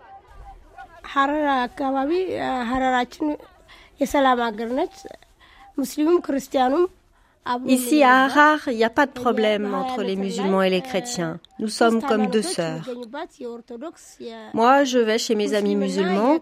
Ici, 7.66 8.02
à 8.02 8.25
Harar, 8.25 8.59
il 8.68 8.76
n'y 8.76 8.85
a 8.85 8.90
pas 8.90 9.06
de 9.06 9.12
problème 9.12 9.75
entre 9.75 10.02
les 10.02 10.14
musulmans 10.14 10.62
et 10.62 10.70
les 10.70 10.82
chrétiens. 10.82 11.40
Nous 11.59 11.68
sommes 11.68 12.02
comme 12.02 12.26
deux 12.26 12.42
sœurs. 12.42 12.88
Moi, 14.52 14.85
je 14.85 14.99
vais 14.99 15.18
chez 15.18 15.35
mes 15.35 15.54
amis 15.54 15.75
musulmans. 15.75 16.38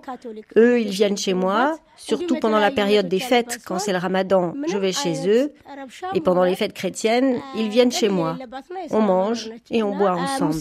Eux, 0.57 0.81
ils 0.81 0.91
viennent 0.91 1.17
chez 1.17 1.35
moi. 1.35 1.79
Surtout 1.97 2.37
pendant 2.41 2.59
la 2.59 2.71
période 2.71 3.09
des 3.09 3.21
fêtes, 3.21 3.61
quand 3.65 3.79
c'est 3.79 3.93
le 3.93 3.99
ramadan, 3.99 4.55
je 4.67 4.77
vais 4.77 4.93
chez 4.93 5.29
eux. 5.29 5.53
Et 6.15 6.21
pendant 6.21 6.43
les 6.43 6.57
fêtes 6.57 6.75
chrétiennes, 6.75 7.41
ils 7.57 7.69
viennent 7.69 7.93
chez 7.93 8.09
moi. 8.09 8.37
On 8.91 9.01
mange 9.01 9.51
et 9.71 9.83
on 9.83 9.97
boit 9.97 10.13
ensemble. 10.13 10.55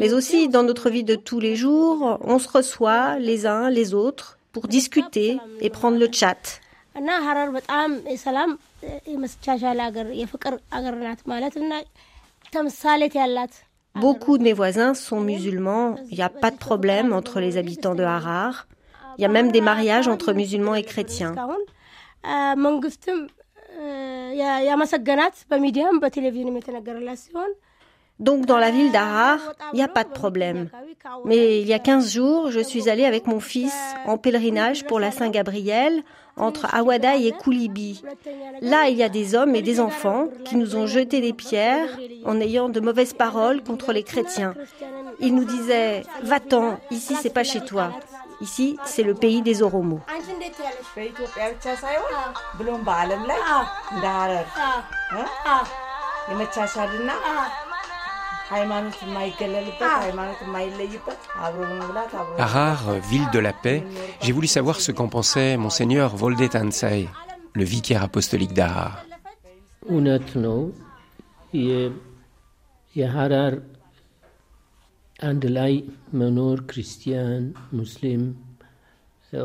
Mais 0.00 0.12
aussi 0.12 0.48
dans 0.48 0.62
notre 0.62 0.88
vie 0.90 1.04
de 1.04 1.16
tous 1.16 1.40
les 1.40 1.56
jours, 1.56 2.18
on 2.20 2.38
se 2.38 2.48
reçoit 2.48 3.18
les 3.18 3.46
uns 3.46 3.70
les 3.70 3.94
autres 3.94 4.38
pour 4.52 4.68
discuter 4.68 5.38
et 5.60 5.70
prendre 5.70 5.98
le 5.98 6.08
chat. 6.12 6.60
Beaucoup 13.94 14.38
de 14.38 14.42
mes 14.42 14.52
voisins 14.52 14.94
sont 14.94 15.20
musulmans. 15.20 15.96
Il 16.10 16.16
n'y 16.16 16.22
a 16.22 16.28
pas 16.28 16.50
de 16.50 16.56
problème 16.56 17.12
entre 17.12 17.40
les 17.40 17.56
habitants 17.56 17.94
de 17.94 18.02
Harar. 18.02 18.66
Il 19.18 19.22
y 19.22 19.24
a 19.24 19.28
même 19.28 19.52
des 19.52 19.60
mariages 19.60 20.08
entre 20.08 20.32
musulmans 20.32 20.74
et 20.74 20.82
chrétiens. 20.82 21.34
Donc 28.18 28.46
dans 28.46 28.58
la 28.58 28.70
ville 28.70 28.92
d'Harar, 28.92 29.38
il 29.72 29.76
n'y 29.76 29.82
a 29.82 29.88
pas 29.88 30.04
de 30.04 30.10
problème. 30.10 30.68
Mais 31.24 31.60
il 31.60 31.66
y 31.66 31.72
a 31.72 31.78
15 31.78 32.12
jours, 32.12 32.50
je 32.50 32.60
suis 32.60 32.88
allée 32.88 33.04
avec 33.04 33.26
mon 33.26 33.40
fils 33.40 33.74
en 34.06 34.16
pèlerinage 34.16 34.86
pour 34.86 35.00
la 35.00 35.10
Saint-Gabriel 35.10 36.02
entre 36.36 36.72
Awadai 36.74 37.26
et 37.26 37.32
Koulibi. 37.32 38.02
Là, 38.60 38.88
il 38.88 38.96
y 38.96 39.02
a 39.02 39.08
des 39.08 39.34
hommes 39.34 39.54
et 39.54 39.62
des 39.62 39.80
enfants 39.80 40.28
qui 40.44 40.56
nous 40.56 40.76
ont 40.76 40.86
jeté 40.86 41.20
des 41.20 41.32
pierres 41.32 41.98
en 42.24 42.40
ayant 42.40 42.68
de 42.68 42.80
mauvaises 42.80 43.12
paroles 43.12 43.62
contre 43.62 43.92
les 43.92 44.02
chrétiens. 44.02 44.54
Ils 45.20 45.34
nous 45.34 45.44
disaient 45.44 46.04
Va-t'en, 46.22 46.78
ici 46.90 47.16
c'est 47.20 47.34
pas 47.34 47.44
chez 47.44 47.60
toi. 47.60 47.92
Ici, 48.40 48.76
c'est 48.84 49.04
le 49.04 49.14
pays 49.14 49.40
des 49.40 49.62
Oromos. 49.62 50.00
Harar, 62.38 62.92
ville 63.10 63.30
de 63.32 63.38
la 63.38 63.52
paix, 63.52 63.82
j'ai 64.20 64.32
voulu 64.32 64.46
savoir 64.46 64.80
ce 64.80 64.92
qu'en 64.92 65.08
pensait 65.08 65.56
monseigneur 65.56 66.14
Volde 66.16 66.48
Tansai, 66.50 67.08
le 67.54 67.64
vicaire 67.64 68.02
apostolique 68.02 68.52
d'Harar. 68.52 69.04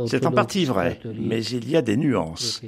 C'est 0.08 0.26
en 0.26 0.32
partie 0.32 0.66
vrai, 0.66 1.00
mais 1.18 1.44
il 1.46 1.70
y 1.70 1.78
a 1.78 1.82
des 1.82 1.96
nuances. 1.96 2.62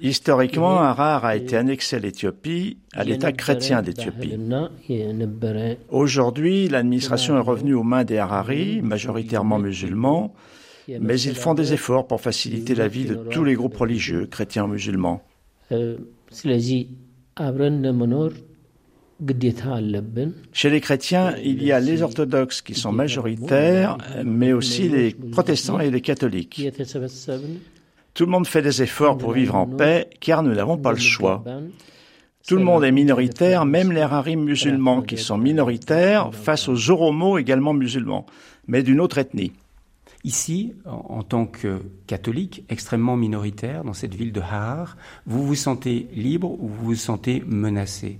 Historiquement, 0.00 0.78
Harar 0.78 1.24
a 1.24 1.36
été 1.36 1.56
annexé 1.56 1.96
à 1.96 1.98
l'Éthiopie, 1.98 2.78
à 2.92 3.04
l'État 3.04 3.32
chrétien 3.32 3.82
d'Éthiopie. 3.82 4.34
Aujourd'hui, 5.88 6.68
l'administration 6.68 7.36
est 7.36 7.40
revenue 7.40 7.74
aux 7.74 7.82
mains 7.82 8.04
des 8.04 8.18
Hararis, 8.18 8.82
majoritairement 8.82 9.58
musulmans, 9.58 10.34
mais 10.88 11.20
ils 11.20 11.34
font 11.34 11.54
des 11.54 11.72
efforts 11.72 12.06
pour 12.06 12.20
faciliter 12.20 12.74
la 12.74 12.88
vie 12.88 13.06
de 13.06 13.14
tous 13.14 13.44
les 13.44 13.54
groupes 13.54 13.76
religieux, 13.76 14.26
chrétiens 14.26 14.64
ou 14.64 14.68
musulmans. 14.68 15.22
Chez 20.52 20.70
les 20.70 20.80
chrétiens, 20.80 21.34
il 21.42 21.62
y 21.62 21.72
a 21.72 21.80
les 21.80 22.02
orthodoxes 22.02 22.60
qui 22.60 22.74
sont 22.74 22.92
majoritaires, 22.92 23.96
mais 24.24 24.52
aussi 24.52 24.88
les 24.88 25.14
protestants 25.32 25.80
et 25.80 25.90
les 25.90 26.02
catholiques. 26.02 26.62
Tout 28.16 28.24
le 28.24 28.30
monde 28.30 28.46
fait 28.46 28.62
des 28.62 28.82
efforts 28.82 29.18
pour 29.18 29.32
vivre 29.32 29.54
en 29.56 29.66
paix, 29.66 30.08
car 30.20 30.42
nous 30.42 30.54
n'avons 30.54 30.78
pas 30.78 30.92
le 30.92 30.96
choix. 30.96 31.44
Tout 32.48 32.56
le 32.56 32.64
monde 32.64 32.82
est 32.82 32.90
minoritaire, 32.90 33.66
même 33.66 33.92
les 33.92 34.00
Harim 34.00 34.42
musulmans 34.42 35.02
qui 35.02 35.18
sont 35.18 35.36
minoritaires 35.36 36.34
face 36.34 36.66
aux 36.66 36.90
Oromos 36.90 37.36
également 37.36 37.74
musulmans, 37.74 38.24
mais 38.68 38.82
d'une 38.82 39.00
autre 39.00 39.18
ethnie. 39.18 39.52
Ici, 40.24 40.72
en, 40.86 41.22
tant 41.24 41.44
que 41.44 41.82
catholique 42.06 42.64
extrêmement 42.70 43.18
minoritaire 43.18 43.84
dans 43.84 43.92
cette 43.92 44.14
ville 44.14 44.32
de 44.32 44.40
Harar, 44.40 44.96
vous 45.26 45.46
vous 45.46 45.54
sentez 45.54 46.08
libre 46.14 46.50
ou 46.52 46.68
vous 46.68 46.84
vous 46.86 46.94
sentez 46.94 47.44
menacé? 47.46 48.18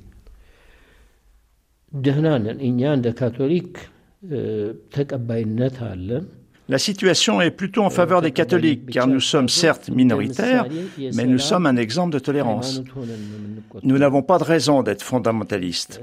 La 6.69 6.79
situation 6.79 7.41
est 7.41 7.51
plutôt 7.51 7.83
en 7.83 7.91
faveur 7.91 8.23
des 8.23 8.33
catholiques, 8.33 8.91
car 8.91 9.07
nous 9.07 9.21
sommes 9.21 9.49
certes 9.49 9.89
minoritaires, 9.89 10.67
mais 11.15 11.25
nous 11.25 11.39
sommes 11.39 11.67
un 11.67 11.77
exemple 11.77 12.13
de 12.13 12.19
tolérance. 12.19 12.83
Nous 13.83 13.99
n'avons 13.99 14.23
pas 14.23 14.39
de 14.39 14.45
raison 14.45 14.83
d'être 14.83 15.03
fondamentalistes. 15.03 16.01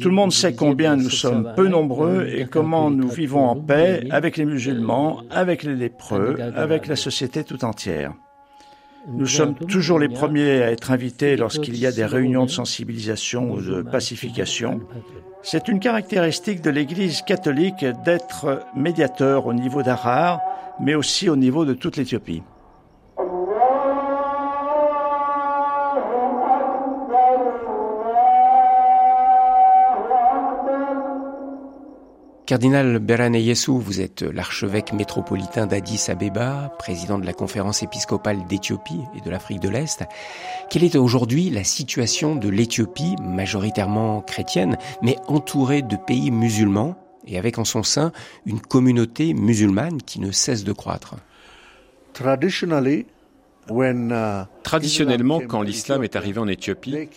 Tout 0.00 0.08
le 0.08 0.14
monde 0.14 0.32
sait 0.32 0.54
combien 0.54 0.96
nous 0.96 1.10
sommes 1.10 1.52
peu 1.56 1.68
nombreux 1.68 2.26
et 2.26 2.44
comment 2.44 2.90
nous 2.90 3.08
vivons 3.08 3.46
en 3.46 3.56
paix 3.56 4.06
avec 4.10 4.36
les 4.36 4.44
musulmans, 4.44 5.22
avec 5.30 5.62
les 5.62 5.76
lépreux, 5.76 6.36
avec 6.56 6.86
la 6.86 6.96
société 6.96 7.44
tout 7.44 7.64
entière. 7.64 8.12
Nous 9.08 9.26
sommes 9.26 9.54
toujours 9.54 9.98
les 9.98 10.08
premiers 10.08 10.62
à 10.62 10.70
être 10.70 10.90
invités 10.90 11.36
lorsqu'il 11.36 11.76
y 11.76 11.86
a 11.86 11.92
des 11.92 12.04
réunions 12.04 12.44
de 12.44 12.50
sensibilisation 12.50 13.50
ou 13.50 13.60
de 13.60 13.82
pacification. 13.82 14.80
C'est 15.42 15.68
une 15.68 15.80
caractéristique 15.80 16.60
de 16.60 16.70
l'Église 16.70 17.22
catholique 17.22 17.84
d'être 18.04 18.64
médiateur 18.76 19.46
au 19.46 19.54
niveau 19.54 19.82
d'Arar, 19.82 20.40
mais 20.80 20.94
aussi 20.94 21.28
au 21.28 21.36
niveau 21.36 21.64
de 21.64 21.74
toute 21.74 21.96
l'Éthiopie. 21.96 22.42
Cardinal 32.44 32.98
Berane 32.98 33.36
Yesu, 33.36 33.70
vous 33.78 34.00
êtes 34.00 34.22
l'archevêque 34.22 34.92
métropolitain 34.92 35.66
d'Addis 35.66 36.06
Abeba, 36.08 36.74
président 36.76 37.20
de 37.20 37.24
la 37.24 37.32
conférence 37.32 37.84
épiscopale 37.84 38.44
d'Éthiopie 38.48 39.00
et 39.16 39.20
de 39.20 39.30
l'Afrique 39.30 39.60
de 39.60 39.68
l'Est. 39.68 40.02
Quelle 40.68 40.82
est 40.82 40.96
aujourd'hui 40.96 41.50
la 41.50 41.62
situation 41.62 42.34
de 42.34 42.48
l'Éthiopie, 42.48 43.14
majoritairement 43.22 44.22
chrétienne, 44.22 44.76
mais 45.02 45.16
entourée 45.28 45.82
de 45.82 45.94
pays 45.94 46.32
musulmans 46.32 46.96
et 47.28 47.38
avec 47.38 47.58
en 47.58 47.64
son 47.64 47.84
sein 47.84 48.10
une 48.44 48.60
communauté 48.60 49.34
musulmane 49.34 50.02
qui 50.02 50.18
ne 50.20 50.32
cesse 50.32 50.64
de 50.64 50.72
croître? 50.72 51.14
Uh, 53.70 54.44
Traditionnellement, 54.64 55.40
quand 55.46 55.62
l'islam 55.62 56.02
est 56.02 56.16
arrivé 56.16 56.40
en 56.40 56.48
Éthiopie, 56.48 57.08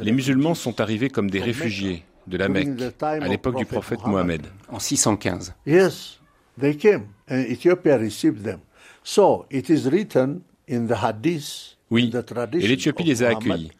les 0.00 0.12
musulmans 0.12 0.54
sont 0.56 0.80
arrivés 0.80 1.08
comme 1.08 1.30
des 1.30 1.40
réfugiés 1.40 2.04
de 2.26 2.36
la 2.36 2.48
Mecque 2.48 2.68
à 3.00 3.28
l'époque 3.28 3.56
du 3.56 3.66
prophète 3.66 4.00
Mohammed. 4.06 4.46
En 4.68 4.78
615. 4.78 5.54
Yes, 5.66 6.20
they 6.60 6.76
came 6.76 7.06
and 7.28 7.44
Ethiopia 7.48 7.96
received 7.96 8.42
them. 8.42 8.60
So 9.04 9.46
it 9.50 9.68
is 9.68 9.88
written 9.88 10.42
in 10.68 10.86
the 10.86 11.02
hadith, 11.02 11.76
oui, 11.90 12.12
et 12.54 12.68
l'Éthiopie 12.68 13.04
les 13.04 13.22
a 13.22 13.30
accueillis. 13.30 13.72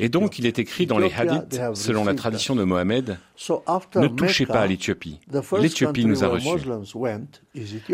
Et 0.00 0.08
donc 0.08 0.40
il 0.40 0.46
est 0.46 0.58
écrit 0.58 0.86
dans 0.86 0.98
les 0.98 1.12
hadiths, 1.12 1.60
selon 1.74 2.04
la 2.04 2.14
tradition 2.14 2.56
de 2.56 2.64
Mohammed, 2.64 3.18
ne 3.48 4.08
touchez 4.08 4.46
pas 4.46 4.62
à 4.62 4.66
l'Éthiopie. 4.66 5.20
L'Éthiopie 5.60 6.06
nous 6.06 6.24
a 6.24 6.26
reçus. 6.26 6.48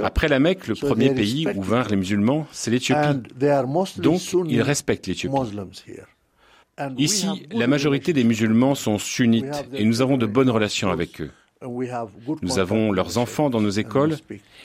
Après 0.03 0.29
la 0.29 0.39
Mecque, 0.39 0.67
le 0.69 0.75
premier 0.75 1.13
pays 1.13 1.47
où 1.55 1.63
vinrent 1.63 1.91
les 1.91 1.97
musulmans, 1.97 2.47
c'est 2.51 2.71
l'Éthiopie. 2.71 3.21
Donc 3.99 4.23
ils 4.49 4.63
respectent 4.63 5.07
l'Éthiopie. 5.07 5.37
Ici, 6.99 7.47
la 7.53 7.67
majorité 7.67 8.13
des 8.13 8.25
musulmans 8.25 8.75
sont 8.75 8.99
sunnites 8.99 9.69
et 9.73 9.85
nous 9.85 10.03
avons 10.03 10.17
de 10.17 10.27
bonnes 10.27 10.51
relations 10.51 10.91
avec 10.91 11.21
eux. 11.21 11.31
Nous 12.43 12.59
avons 12.59 12.93
leurs 12.93 13.19
enfants 13.19 13.49
dans 13.49 13.61
nos 13.61 13.71
écoles 13.71 14.17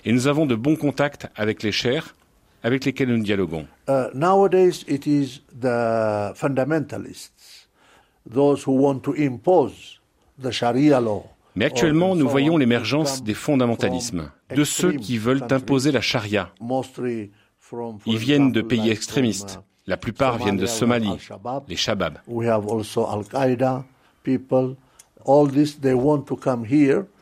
et 0.05 0.11
nous 0.11 0.27
avons 0.27 0.45
de 0.45 0.55
bons 0.55 0.75
contacts 0.75 1.27
avec 1.35 1.63
les 1.63 1.71
chers 1.71 2.15
avec 2.63 2.85
lesquels 2.85 3.09
nous 3.09 3.23
dialoguons. 3.23 3.65
Uh. 3.87 4.09
Mais 11.55 11.65
actuellement, 11.65 12.15
nous 12.15 12.29
voyons 12.29 12.57
l'émergence 12.57 13.23
des 13.23 13.33
fondamentalismes, 13.33 14.31
de 14.55 14.63
ceux 14.63 14.93
qui 14.93 15.17
veulent 15.17 15.43
imposer 15.49 15.91
la 15.91 16.01
charia. 16.01 16.51
Ils 18.05 18.17
viennent 18.17 18.51
de 18.51 18.61
pays 18.61 18.89
extrémistes, 18.89 19.59
la 19.89 19.97
plupart 19.97 20.37
viennent 20.37 20.57
de 20.57 20.67
Somalie, 20.67 21.09
les 21.67 21.75
Shabab. 21.75 22.19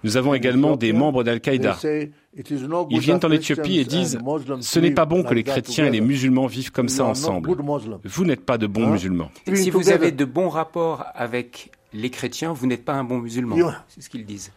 Nous 0.03 0.17
avons 0.17 0.34
également 0.34 0.75
des 0.75 0.93
membres 0.93 1.23
d'Al-Qaïda. 1.23 1.77
Ils 2.89 2.99
viennent 2.99 3.19
en 3.23 3.32
Éthiopie 3.32 3.80
et 3.80 3.86
disent 3.86 4.19
Ce 4.60 4.80
n'est 4.80 4.91
pas 4.91 5.06
bon 5.06 5.23
que 5.23 5.34
les 5.34 5.43
chrétiens 5.43 5.86
et 5.86 5.91
les 5.91 6.01
musulmans 6.01 6.47
vivent 6.47 6.71
comme 6.73 6.89
ça 6.89 7.06
ensemble. 7.06 7.49
Vous 8.03 8.25
n'êtes 8.25 8.45
pas 8.45 8.58
de 8.58 8.67
bons 8.67 8.88
musulmans. 8.88 9.32
Si 9.53 9.69
vous 9.69 9.89
avez 9.89 10.12
de 10.12 10.25
bons 10.25 10.49
rapports 10.49 11.06
avec 11.15 11.71
les 11.93 12.10
chrétiens, 12.10 12.51
vous 12.51 12.67
n'êtes 12.67 12.84
pas 12.84 12.93
un 12.93 13.06
bon 13.06 13.19
musulman. 13.19 13.56
C'est 13.88 14.01
ce 14.01 14.10
qu'ils 14.10 14.25
disent. 14.25 14.51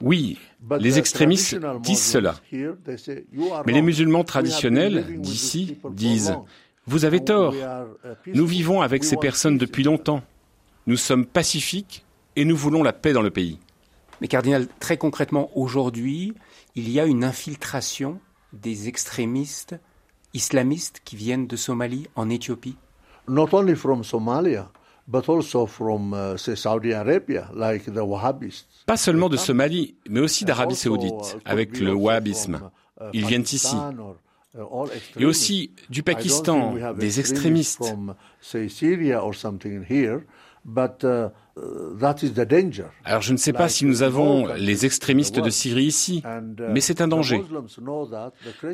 Oui, 0.00 0.38
les 0.80 0.98
extrémistes 0.98 1.58
disent 1.80 2.04
cela. 2.04 2.36
Mais 2.52 3.72
les 3.72 3.82
musulmans 3.82 4.24
traditionnels 4.24 5.20
d'ici 5.20 5.78
disent 5.90 6.36
Vous 6.86 7.04
avez 7.04 7.24
tort. 7.24 7.54
Nous 8.26 8.46
vivons 8.46 8.82
avec 8.82 9.04
ces 9.04 9.16
personnes 9.16 9.58
depuis 9.58 9.82
longtemps. 9.82 10.22
Nous 10.86 10.96
sommes 10.96 11.26
pacifiques 11.26 12.04
et 12.36 12.44
nous 12.44 12.56
voulons 12.56 12.82
la 12.82 12.92
paix 12.92 13.12
dans 13.12 13.22
le 13.22 13.30
pays. 13.30 13.58
Mais 14.20 14.28
cardinal, 14.28 14.68
très 14.80 14.96
concrètement, 14.96 15.50
aujourd'hui, 15.54 16.34
il 16.74 16.90
y 16.90 17.00
a 17.00 17.06
une 17.06 17.24
infiltration 17.24 18.20
des 18.52 18.88
extrémistes 18.88 19.76
islamistes 20.34 21.00
qui 21.04 21.16
viennent 21.16 21.46
de 21.46 21.56
Somalie 21.56 22.08
en 22.16 22.28
Éthiopie. 22.28 22.76
Not 23.28 23.48
only 23.52 23.74
from 23.74 24.04
Somalia, 24.04 24.70
but 25.06 25.28
also 25.28 25.66
from, 25.66 26.12
uh, 26.14 26.36
Saudi 26.36 26.92
Arabia, 26.92 27.50
like 27.54 27.84
the 27.92 27.98
Wahhabists. 28.02 28.66
Pas 28.86 28.96
seulement 28.96 29.28
de 29.28 29.36
Somalie, 29.36 29.94
mais 30.08 30.20
aussi 30.20 30.44
d'Arabie 30.44 30.76
saoudite, 30.76 31.38
avec 31.44 31.78
le 31.80 31.94
wahhabisme. 31.94 32.60
Uh, 33.00 33.04
Ils 33.12 33.26
viennent 33.26 33.42
ici. 33.42 33.76
Uh, 33.76 34.14
Et 35.18 35.24
aussi 35.24 35.72
du 35.90 36.04
Pakistan, 36.04 36.74
des 36.96 37.18
extrémistes. 37.18 37.92
Alors 43.04 43.22
je 43.22 43.32
ne 43.32 43.36
sais 43.36 43.52
pas 43.52 43.68
si 43.68 43.84
nous 43.84 44.02
avons 44.02 44.46
les 44.54 44.86
extrémistes 44.86 45.40
de 45.40 45.50
Syrie 45.50 45.84
ici, 45.84 46.22
mais 46.70 46.80
c'est 46.80 47.00
un 47.00 47.08
danger, 47.08 47.42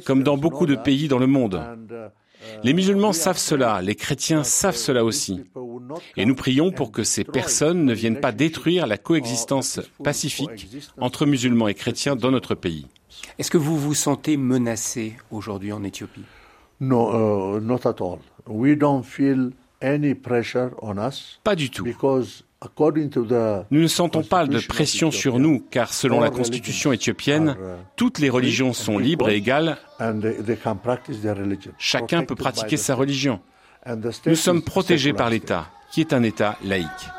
comme 0.05 0.23
dans 0.23 0.37
beaucoup 0.37 0.67
de 0.67 0.77
pays 0.77 1.09
dans 1.09 1.19
le 1.19 1.27
monde. 1.27 1.63
Les 2.63 2.73
musulmans 2.73 3.13
savent 3.13 3.39
cela, 3.39 3.83
les 3.83 3.95
chrétiens 3.95 4.45
savent 4.45 4.77
cela 4.77 5.05
aussi. 5.05 5.45
Et 6.17 6.25
nous 6.25 6.35
prions 6.35 6.71
pour 6.73 6.93
que 6.93 7.05
ces 7.05 7.25
personnes 7.25 7.85
ne 7.85 7.95
viennent 7.95 8.21
pas 8.21 8.33
détruire 8.33 8.87
la 8.87 8.99
coexistence 8.99 9.81
pacifique 10.03 10.69
entre 10.99 11.27
musulmans 11.27 11.69
et 11.69 11.75
chrétiens 11.75 12.17
dans 12.17 12.31
notre 12.31 12.55
pays. 12.55 12.87
Est-ce 13.39 13.51
que 13.51 13.59
vous 13.59 13.79
vous 13.79 13.95
sentez 13.95 14.37
menacé 14.37 15.17
aujourd'hui 15.31 15.73
en 15.73 15.83
Éthiopie? 15.85 16.25
No, 16.81 17.59
uh, 17.59 17.61
not 17.61 17.87
at 17.87 18.01
all. 18.01 18.19
We 18.47 18.77
don't 18.77 19.03
feel 19.03 19.53
any 19.83 20.15
pressure 20.15 20.71
on 20.81 20.97
us. 20.97 21.41
Pas 21.45 21.57
du 21.57 21.71
tout. 21.71 21.87
Nous 23.71 23.81
ne 23.81 23.87
sentons 23.87 24.23
pas 24.23 24.47
de 24.47 24.61
pression 24.61 25.11
sur 25.11 25.39
nous, 25.39 25.65
car 25.71 25.95
selon 25.95 26.21
la 26.21 26.31
constitution 26.31 26.93
éthiopienne, 26.93 27.57
toutes 27.97 28.19
les 28.19 28.29
religions 28.29 28.75
sont 28.75 28.99
libres 28.99 29.31
et 29.31 29.37
égales. 29.37 29.79
Chacun 31.79 32.25
peut 32.25 32.35
pratiquer 32.35 32.77
sa 32.77 32.95
religion. 32.95 33.41
Nous 34.27 34.35
sommes 34.35 34.63
protégés 34.63 35.15
par 35.15 35.31
l'État, 35.31 35.69
qui 35.91 36.01
est 36.01 36.13
un 36.13 36.23
État 36.23 36.57
laïque. 36.63 37.11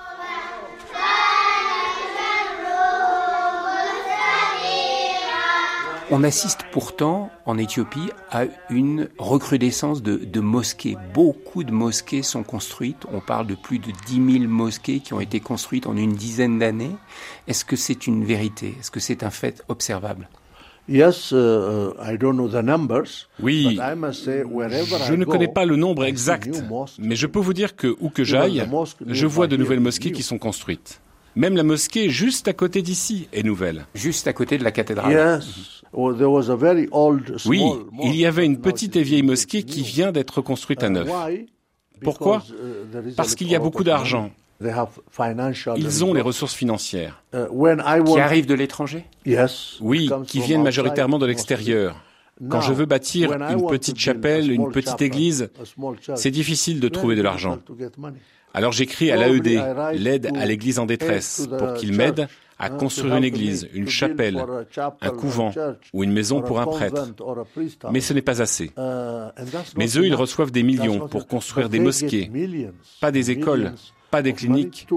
On 6.14 6.26
assiste 6.26 6.66
pourtant 6.74 7.32
en 7.46 7.58
Éthiopie 7.58 8.10
à 8.32 8.44
une 8.70 9.08
recrudescence 9.18 10.04
de, 10.04 10.40
mosquées. 10.42 10.98
Beaucoup 11.14 11.64
de 11.64 11.72
mosquées 11.72 12.22
sont 12.22 12.44
construites. 12.44 13.06
On 13.14 13.22
parle 13.22 13.48
de 13.48 13.56
plus 13.56 13.80
de 13.80 13.94
10 14.08 14.40
000 14.40 14.52
mosquées 14.52 15.00
qui 15.00 15.14
ont 15.14 15.22
été 15.22 15.40
construites 15.40 15.88
en 15.88 15.96
une 15.96 16.12
dizaine 16.12 16.60
d'années. 16.60 16.98
Est-ce 17.48 17.64
que 17.64 17.78
c'est 17.78 18.08
une 18.08 18.26
vérité? 18.26 18.76
Est-ce 18.78 18.92
que 18.92 19.00
c'est 19.00 19.24
un 19.24 19.30
fait 19.30 19.64
observable? 19.70 20.28
Yes, 20.90 21.32
uh, 21.32 21.94
I 22.02 22.18
don't 22.18 22.34
know 22.34 22.50
the 22.50 22.64
numbers, 22.64 23.30
oui, 23.40 23.80
je 23.80 25.14
ne 25.14 25.26
connais 25.26 25.48
pas 25.48 25.66
le 25.66 25.76
nombre 25.76 26.04
exact, 26.06 26.64
mais 27.00 27.16
je 27.16 27.28
peux 27.28 27.40
vous 27.40 27.54
dire 27.54 27.76
que 27.76 27.96
où 28.00 28.10
que 28.10 28.24
j'aille, 28.24 28.68
je 29.08 29.26
vois 29.28 29.48
de 29.48 29.58
nouvelles 29.58 29.80
mosquées 29.80 30.12
qui 30.12 30.24
sont 30.24 30.38
construites. 30.38 31.02
Même 31.36 31.56
la 31.56 31.64
mosquée 31.64 32.10
juste 32.10 32.48
à 32.48 32.54
côté 32.54 32.82
d'ici 32.82 33.30
est 33.32 33.44
nouvelle. 33.44 33.86
Juste 33.96 34.28
à 34.28 34.34
côté 34.34 34.58
de 34.58 34.64
la 34.64 34.72
cathédrale. 34.72 35.40
Oui, 35.94 37.64
il 38.04 38.16
y 38.16 38.26
avait 38.26 38.46
une 38.46 38.60
petite 38.60 38.96
et 38.96 39.04
vieille 39.04 39.24
mosquée 39.24 39.64
qui 39.64 39.82
vient 39.82 40.12
d'être 40.12 40.38
reconstruite 40.38 40.84
à 40.84 40.90
neuf. 40.90 41.10
Pourquoi? 42.04 42.44
Uh, 42.50 43.12
Parce 43.16 43.36
qu'il 43.36 43.48
y 43.48 43.56
a 43.56 43.60
beaucoup 43.60 43.84
d'argent. 43.84 44.32
Ils 45.78 46.06
ont 46.06 46.14
les 46.14 46.22
ressources 46.22 46.54
financières. 46.54 47.24
Uh, 47.34 47.46
qui 48.06 48.20
arrivent 48.20 48.46
de 48.46 48.54
l'étranger 48.54 49.06
Oui, 49.82 50.10
qui 50.28 50.42
viennent 50.42 50.64
majoritairement 50.64 51.20
de 51.20 51.26
l'extérieur. 51.26 51.96
Quand 52.50 52.62
je 52.62 52.74
veux 52.74 52.86
bâtir 52.86 53.32
une 53.34 53.68
petite 53.68 54.00
chapelle, 54.00 54.52
une 54.52 54.72
petite 54.72 55.02
église, 55.02 55.50
c'est 56.16 56.32
difficile 56.32 56.80
de 56.80 56.88
trouver 56.88 57.16
de 57.16 57.22
l'argent. 57.22 57.60
Alors 58.54 58.72
j'écris 58.72 59.12
à 59.12 59.16
l'AED, 59.16 59.62
l'aide 59.94 60.32
à 60.36 60.46
l'église 60.46 60.80
en 60.80 60.86
détresse, 60.86 61.48
pour 61.58 61.74
qu'ils 61.76 61.94
m'aident 61.94 62.28
à 62.60 62.70
construire 62.70 63.16
une 63.16 63.24
église, 63.24 63.68
une 63.74 63.90
chapelle, 63.90 64.44
un 65.02 65.10
couvent 65.10 65.52
ou 65.94 66.04
une 66.04 66.12
maison 66.12 66.42
pour 66.42 66.60
un 66.60 66.66
prêtre. 66.66 67.14
Mais 67.92 68.02
ce 68.02 68.14
n'est 68.14 68.22
pas 68.22 68.42
assez. 68.42 68.72
Mais 69.78 69.98
eux, 69.98 70.06
ils 70.06 70.16
reçoivent 70.16 70.52
des 70.52 70.64
millions 70.64 71.08
pour 71.08 71.28
construire 71.28 71.70
des 71.70 71.80
mosquées, 71.80 72.30
pas 73.00 73.12
des 73.12 73.32
écoles, 73.32 73.74
pas 74.12 74.22
des 74.22 74.34
cliniques. 74.34 74.88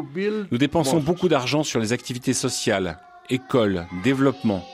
Nous 0.51 0.59
dépensons 0.59 0.99
beaucoup 0.99 1.29
d'argent 1.29 1.63
sur 1.63 1.81
les 1.81 1.93
activités 1.93 2.35
sociales, 2.35 2.99
écoles, 3.31 3.87
développement, 4.03 4.65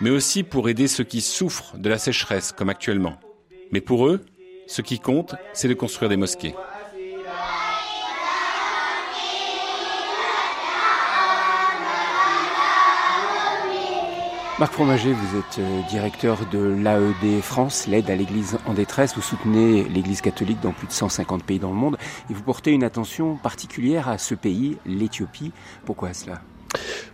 mais 0.00 0.10
aussi 0.10 0.42
pour 0.42 0.68
aider 0.68 0.86
ceux 0.86 1.04
qui 1.04 1.20
souffrent 1.20 1.76
de 1.78 1.88
la 1.88 1.98
sécheresse 1.98 2.52
comme 2.52 2.68
actuellement. 2.68 3.18
Mais 3.72 3.80
pour 3.80 4.06
eux, 4.06 4.20
ce 4.66 4.82
qui 4.82 5.00
compte, 5.00 5.34
c'est 5.52 5.68
de 5.68 5.74
construire 5.74 6.10
des 6.10 6.16
mosquées. 6.16 6.54
Marc 14.60 14.74
Fromager, 14.74 15.14
vous 15.14 15.38
êtes 15.38 15.58
euh, 15.58 15.80
directeur 15.88 16.44
de 16.52 16.58
l'AED 16.58 17.40
France, 17.40 17.86
l'aide 17.86 18.10
à 18.10 18.14
l'Église 18.14 18.58
en 18.66 18.74
détresse. 18.74 19.14
Vous 19.16 19.22
soutenez 19.22 19.84
l'Église 19.84 20.20
catholique 20.20 20.60
dans 20.60 20.72
plus 20.72 20.86
de 20.86 20.92
150 20.92 21.44
pays 21.44 21.58
dans 21.58 21.70
le 21.70 21.76
monde 21.76 21.96
et 22.28 22.34
vous 22.34 22.42
portez 22.42 22.72
une 22.72 22.84
attention 22.84 23.36
particulière 23.36 24.10
à 24.10 24.18
ce 24.18 24.34
pays, 24.34 24.76
l'Éthiopie. 24.84 25.52
Pourquoi 25.86 26.12
cela? 26.12 26.42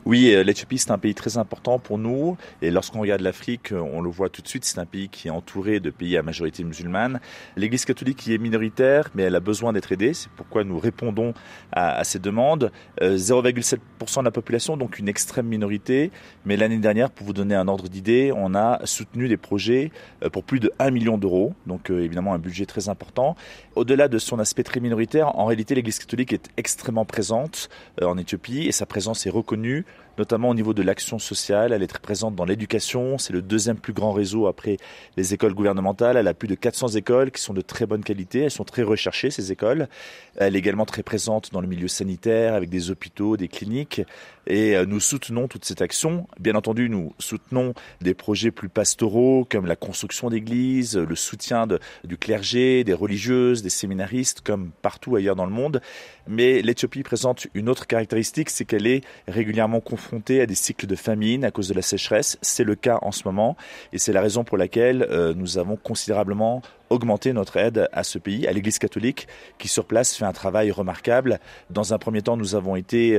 Oui, 0.07 0.33
euh, 0.33 0.45
l'Éthiopie, 0.45 0.79
c'est 0.79 0.93
un 0.93 0.99
pays 0.99 1.15
très 1.15 1.37
important 1.37 1.81
pour 1.81 1.99
nous. 1.99 2.37
Et 2.63 2.71
lorsqu'on 2.71 3.01
regarde 3.01 3.23
l'Afrique, 3.23 3.73
euh, 3.73 3.81
on 3.81 4.01
le 4.01 4.09
voit 4.09 4.29
tout 4.29 4.41
de 4.41 4.47
suite, 4.47 4.65
c'est 4.65 4.79
un 4.79 4.87
pays 4.87 5.09
qui 5.09 5.27
est 5.27 5.33
entouré 5.33 5.81
de 5.81 5.91
pays 5.91 6.17
à 6.17 6.23
majorité 6.23 6.63
musulmane. 6.63 7.21
L'Église 7.57 7.85
catholique 7.85 8.25
y 8.27 8.35
est 8.35 8.39
minoritaire, 8.39 9.11
mais 9.17 9.25
elle 9.25 9.35
a 9.35 9.41
besoin 9.41 9.73
d'être 9.73 9.91
aidée. 9.91 10.15
C'est 10.15 10.31
pourquoi 10.37 10.63
nous 10.63 10.79
répondons 10.79 11.35
à, 11.73 12.05
ces 12.05 12.21
demandes. 12.21 12.71
0,7% 13.01 13.79
euh, 13.81 14.21
de 14.21 14.25
la 14.25 14.31
population, 14.31 14.77
donc 14.77 15.01
une 15.01 15.09
extrême 15.09 15.47
minorité. 15.47 16.13
Mais 16.45 16.57
l'année 16.57 16.79
dernière, 16.79 17.11
pour 17.11 17.27
vous 17.27 17.33
donner 17.33 17.57
un 17.57 17.67
ordre 17.67 17.89
d'idée, 17.89 18.33
on 18.35 18.55
a 18.55 18.81
soutenu 18.85 19.27
des 19.27 19.37
projets 19.37 19.91
pour 20.33 20.45
plus 20.45 20.61
de 20.61 20.71
1 20.79 20.93
million 20.93 21.19
d'euros. 21.19 21.55
Donc 21.67 21.91
évidemment, 21.91 22.33
un 22.33 22.39
budget 22.39 22.67
très 22.67 22.89
important. 22.89 23.35
Au-delà 23.75 24.07
de 24.09 24.19
son 24.19 24.39
aspect 24.39 24.63
très 24.63 24.81
minoritaire, 24.81 25.37
en 25.37 25.47
réalité, 25.47 25.75
l'Église 25.75 25.99
catholique 25.99 26.33
est 26.33 26.49
extrêmement 26.57 27.05
présente 27.05 27.69
en 28.01 28.17
Éthiopie 28.19 28.67
et 28.67 28.73
sa 28.73 28.87
présence 28.87 29.27
est 29.27 29.31
reconnue 29.31 29.46
connu 29.47 29.85
notamment 30.19 30.49
au 30.49 30.55
niveau 30.55 30.75
de 30.75 30.83
l'action 30.83 31.19
sociale. 31.19 31.73
Elle 31.73 31.83
est 31.83 31.89
très 31.89 32.01
présente 32.01 32.35
dans 32.35 32.45
l'éducation. 32.45 33.19
C'est 33.19 33.33
le 33.33 33.43
deuxième 33.43 33.77
plus 33.77 33.93
grand 33.93 34.13
réseau 34.13 34.47
après 34.47 34.79
les 35.17 35.35
écoles 35.35 35.55
gouvernementales. 35.55 36.17
Elle 36.17 36.29
a 36.29 36.35
plus 36.35 36.49
de 36.49 36.55
400 36.55 36.89
écoles 36.89 37.31
qui 37.31 37.43
sont 37.43 37.55
de 37.55 37.61
très 37.61 37.87
bonne 37.87 38.03
qualité. 38.03 38.41
Elles 38.41 38.51
sont 38.51 38.65
très 38.65 38.83
recherchées, 38.83 39.31
ces 39.31 39.53
écoles. 39.53 39.89
Elle 40.37 40.57
est 40.57 40.59
également 40.59 40.87
très 40.87 41.03
présente 41.03 41.53
dans 41.53 41.61
le 41.61 41.67
milieu 41.67 41.89
sanitaire 41.89 42.55
avec 42.55 42.71
des 42.71 42.91
hôpitaux, 42.91 43.37
des 43.37 43.49
cliniques. 43.49 44.03
Et 44.47 44.77
euh, 44.77 44.87
nous 44.87 45.01
soutenons 45.01 45.49
toute 45.49 45.65
cette 45.65 45.83
action. 45.83 46.29
Bien 46.39 46.55
entendu, 46.55 46.89
nous 46.89 47.13
soutenons 47.19 47.75
des 48.01 48.15
projets 48.15 48.51
plus 48.51 48.69
pastoraux 48.69 49.47
comme 49.51 49.67
la 49.67 49.77
construction 49.77 50.31
d'églises, 50.31 50.97
le 50.97 51.17
soutien 51.17 51.67
du 52.05 52.17
clergé, 52.17 52.85
des 52.85 52.95
religieuses, 52.95 53.63
des 53.63 53.71
séminaristes, 53.71 54.41
comme 54.41 54.71
partout 54.83 55.17
ailleurs 55.17 55.37
dans 55.37 55.47
le 55.47 55.53
monde. 55.53 55.81
Mais 56.29 56.63
l'Éthiopie 56.63 57.03
présente 57.03 57.49
une 57.55 57.69
autre 57.69 57.87
caractéristique, 57.87 58.51
c'est 58.51 58.65
qu'elle 58.65 58.87
est 58.87 59.03
régulièrement 59.27 59.81
confrontée 59.81 60.06
à 60.15 60.47
des 60.47 60.55
cycles 60.55 60.87
de 60.87 60.97
famine 60.97 61.45
à 61.45 61.51
cause 61.51 61.69
de 61.69 61.75
la 61.75 61.83
sécheresse. 61.83 62.39
C'est 62.43 62.65
le 62.65 62.75
cas 62.75 62.99
en 63.03 63.13
ce 63.13 63.23
moment. 63.25 63.57
Et 63.93 63.99
c'est 63.99 64.13
la 64.13 64.21
raison 64.21 64.45
pour 64.45 64.57
laquelle 64.57 65.03
euh, 65.11 65.35
nous 65.35 65.59
avons 65.59 65.77
considérablement 65.77 66.63
augmenté 66.91 67.33
notre 67.33 67.57
aide 67.57 67.89
à 67.93 68.05
ce 68.05 68.19
pays, 68.19 68.47
à 68.47 68.53
l'Église 68.53 68.79
catholique, 68.79 69.27
qui 69.59 69.69
sur 69.69 69.85
place 69.85 70.15
fait 70.15 70.25
un 70.25 70.33
travail 70.33 70.71
remarquable. 70.71 71.41
Dans 71.71 71.93
un 71.93 71.99
premier 71.99 72.23
temps, 72.23 72.37
nous 72.37 72.55
avons 72.55 72.77
été... 72.77 73.19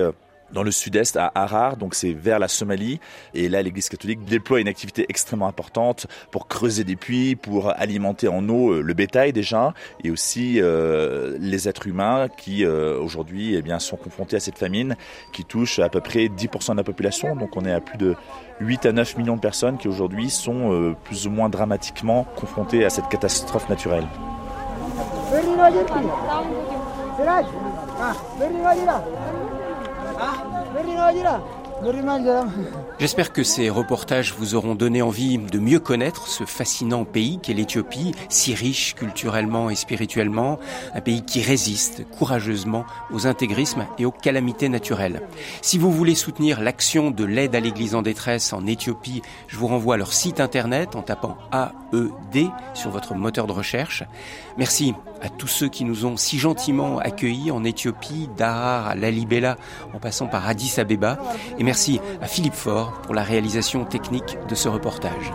Dans 0.54 0.64
le 0.64 0.72
sud-est 0.72 1.18
à 1.18 1.30
Harar, 1.36 1.76
donc 1.76 1.94
c'est 1.94 2.14
vers 2.14 2.40
la 2.40 2.48
Somalie. 2.48 3.02
Et 3.34 3.50
là, 3.50 3.62
l'Église 3.62 3.90
catholique 3.90 4.24
déploie 4.24 4.62
une 4.62 4.70
activité 4.70 5.06
extrêmement 5.10 5.48
importante 5.48 6.08
pour 6.32 6.48
creuser 6.48 6.86
des 6.86 6.96
puits, 6.96 7.36
pour 7.36 7.70
alimenter 7.78 8.30
en 8.30 8.48
eau 8.48 8.72
euh, 8.72 8.82
le 8.82 8.94
bétail 8.94 9.34
déjà, 9.34 9.74
et 10.04 10.10
aussi 10.10 10.62
euh, 10.62 11.38
les 11.40 11.68
êtres 11.68 11.88
humains 11.88 12.28
qui 12.30 12.64
euh, 12.64 12.98
aujourd'hui 12.98 13.56
eh 13.56 13.62
bien 13.62 13.80
sont 13.80 13.98
confrontés 13.98 14.38
à 14.38 14.40
cette 14.40 14.58
famine 14.58 14.96
qui 15.34 15.44
touche 15.44 15.80
à 15.80 15.90
peu 15.90 16.00
près 16.00 16.28
10% 16.28 16.72
de 16.72 16.78
la 16.78 16.84
population. 16.84 17.36
Donc 17.36 17.58
on 17.58 17.66
est 17.66 17.74
à 17.74 17.82
plus 17.82 17.98
de 17.98 18.16
8 18.62 18.86
à 18.86 18.92
9 18.94 19.18
millions 19.18 19.36
de 19.36 19.42
personnes 19.42 19.78
qui 19.78 19.90
aujourd'hui 19.90 20.30
sont 20.30 20.96
plus 21.04 21.28
ou 21.28 21.30
moins 21.30 21.50
dramatiquement 21.50 22.26
confrontées 22.36 22.86
à 22.86 22.90
cette 22.90 23.10
catastrophe 23.10 23.68
naturelle. 23.70 24.08
Ah, 30.20 30.44
no, 30.74 31.12
no, 31.14 31.57
J'espère 33.00 33.32
que 33.32 33.44
ces 33.44 33.70
reportages 33.70 34.34
vous 34.34 34.56
auront 34.56 34.74
donné 34.74 35.02
envie 35.02 35.38
de 35.38 35.60
mieux 35.60 35.80
connaître 35.80 36.28
ce 36.28 36.44
fascinant 36.44 37.06
pays 37.06 37.40
qu'est 37.42 37.54
l'Éthiopie, 37.54 38.14
si 38.30 38.56
riche 38.56 38.96
culturellement 38.96 39.70
et 39.70 39.76
spirituellement, 39.76 40.60
un 40.96 41.02
pays 41.02 41.24
qui 41.24 41.42
résiste 41.42 42.08
courageusement 42.18 42.86
aux 43.12 43.28
intégrismes 43.28 43.86
et 44.00 44.06
aux 44.06 44.12
calamités 44.12 44.70
naturelles. 44.70 45.22
Si 45.62 45.78
vous 45.78 45.92
voulez 45.92 46.16
soutenir 46.16 46.62
l'action 46.62 47.12
de 47.12 47.24
l'aide 47.24 47.56
à 47.56 47.60
l'Église 47.60 47.94
en 47.94 48.02
détresse 48.02 48.54
en 48.54 48.66
Éthiopie, 48.66 49.22
je 49.48 49.58
vous 49.58 49.68
renvoie 49.68 49.96
à 49.96 49.98
leur 49.98 50.14
site 50.14 50.40
internet 50.40 50.96
en 50.96 51.04
tapant 51.04 51.38
AED 51.54 52.50
sur 52.74 52.90
votre 52.90 53.14
moteur 53.14 53.46
de 53.46 53.52
recherche. 53.52 54.04
Merci 54.58 54.96
à 55.22 55.30
tous 55.30 55.48
ceux 55.48 55.68
qui 55.68 55.84
nous 55.84 56.06
ont 56.06 56.18
si 56.18 56.40
gentiment 56.40 57.00
accueillis 57.00 57.52
en 57.52 57.64
Éthiopie, 57.64 58.30
d'Arar 58.38 58.88
à 58.88 58.96
Lalibela, 58.96 59.58
en 59.94 60.00
passant 60.00 60.28
par 60.28 60.48
Addis 60.48 60.80
Abeba. 60.80 61.18
Merci 61.68 62.00
à 62.22 62.28
Philippe 62.28 62.54
Faure 62.54 62.94
pour 63.02 63.14
la 63.14 63.24
réalisation 63.24 63.84
technique 63.84 64.38
de 64.48 64.56
ce 64.56 64.70
reportage. 64.70 65.34